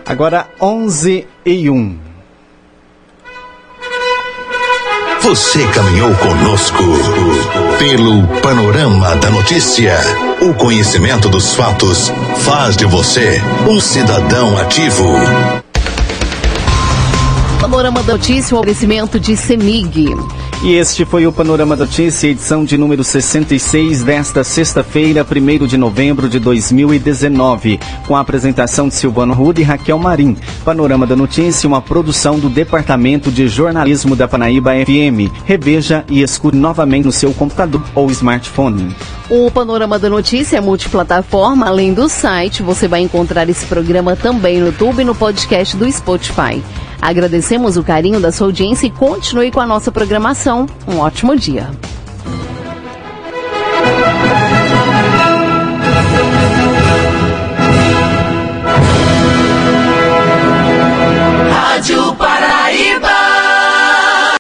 Agora 0.05 0.49
11 0.61 1.27
e 1.45 1.71
1. 1.71 2.08
Você 5.23 5.67
caminhou 5.69 6.15
conosco 6.15 6.85
pelo 7.79 8.27
panorama 8.41 9.17
da 9.17 9.29
notícia. 9.31 9.99
O 10.41 10.55
conhecimento 10.55 11.29
dos 11.29 11.55
fatos 11.55 12.11
faz 12.39 12.77
de 12.77 12.87
você 12.87 13.43
um 13.69 13.81
cidadão 13.81 14.57
ativo. 14.57 15.05
Panorama 17.61 18.03
da 18.03 18.15
Notícia, 18.15 18.57
o 18.57 18.61
oferecimento 18.61 19.19
de 19.19 19.37
Semig. 19.37 20.15
E 20.61 20.75
este 20.75 21.05
foi 21.05 21.25
o 21.25 21.33
Panorama 21.33 21.77
da 21.77 21.85
Notícia, 21.85 22.27
edição 22.27 22.65
de 22.65 22.77
número 22.77 23.05
66 23.05 24.03
desta 24.03 24.43
sexta-feira, 24.43 25.25
1 25.25 25.67
de 25.69 25.77
novembro 25.77 26.29
de 26.29 26.41
2019, 26.41 27.79
com 28.09 28.17
a 28.17 28.21
apresentação 28.21 28.89
de 28.89 28.97
Silvano 28.97 29.33
Ruda 29.35 29.61
e 29.61 29.63
Raquel 29.63 30.01
Marim. 30.01 30.37
Panorama 30.65 31.07
da 31.07 31.15
Notícia, 31.15 31.69
uma 31.69 31.81
produção 31.81 32.41
do 32.41 32.51
Departamento 32.51 33.31
de 33.31 33.47
Jornalismo 33.47 34.17
da 34.17 34.27
Panaíba 34.27 34.73
FM. 34.73 35.33
Reveja 35.45 36.05
e 36.11 36.23
escute 36.23 36.57
novamente 36.57 37.05
no 37.05 37.13
seu 37.13 37.33
computador 37.33 37.81
ou 37.95 38.11
smartphone. 38.11 38.97
O 39.31 39.53
Panorama 39.53 39.97
da 39.97 40.11
Notícia 40.11 40.57
é 40.57 40.61
multiplataforma, 40.61 41.69
além 41.69 41.95
do 41.95 42.09
site, 42.09 42.65
você 42.65 42.89
vai 42.89 43.01
encontrar 43.01 43.49
esse 43.49 43.65
programa 43.65 44.17
também 44.17 44.59
no 44.59 44.67
YouTube 44.67 45.03
e 45.03 45.05
no 45.05 45.15
podcast 45.15 45.77
do 45.77 45.91
Spotify. 45.91 46.61
Agradecemos 47.01 47.77
o 47.77 47.85
carinho 47.85 48.21
da 48.21 48.33
sua 48.33 48.49
audiência 48.49 48.87
e 48.87 48.91
continue 48.91 49.51
com 49.51 49.61
a 49.61 49.67
nossa 49.67 49.93
programação. 49.93 50.67
Um 50.87 50.99
ótimo 50.99 51.37
dia. 51.37 51.71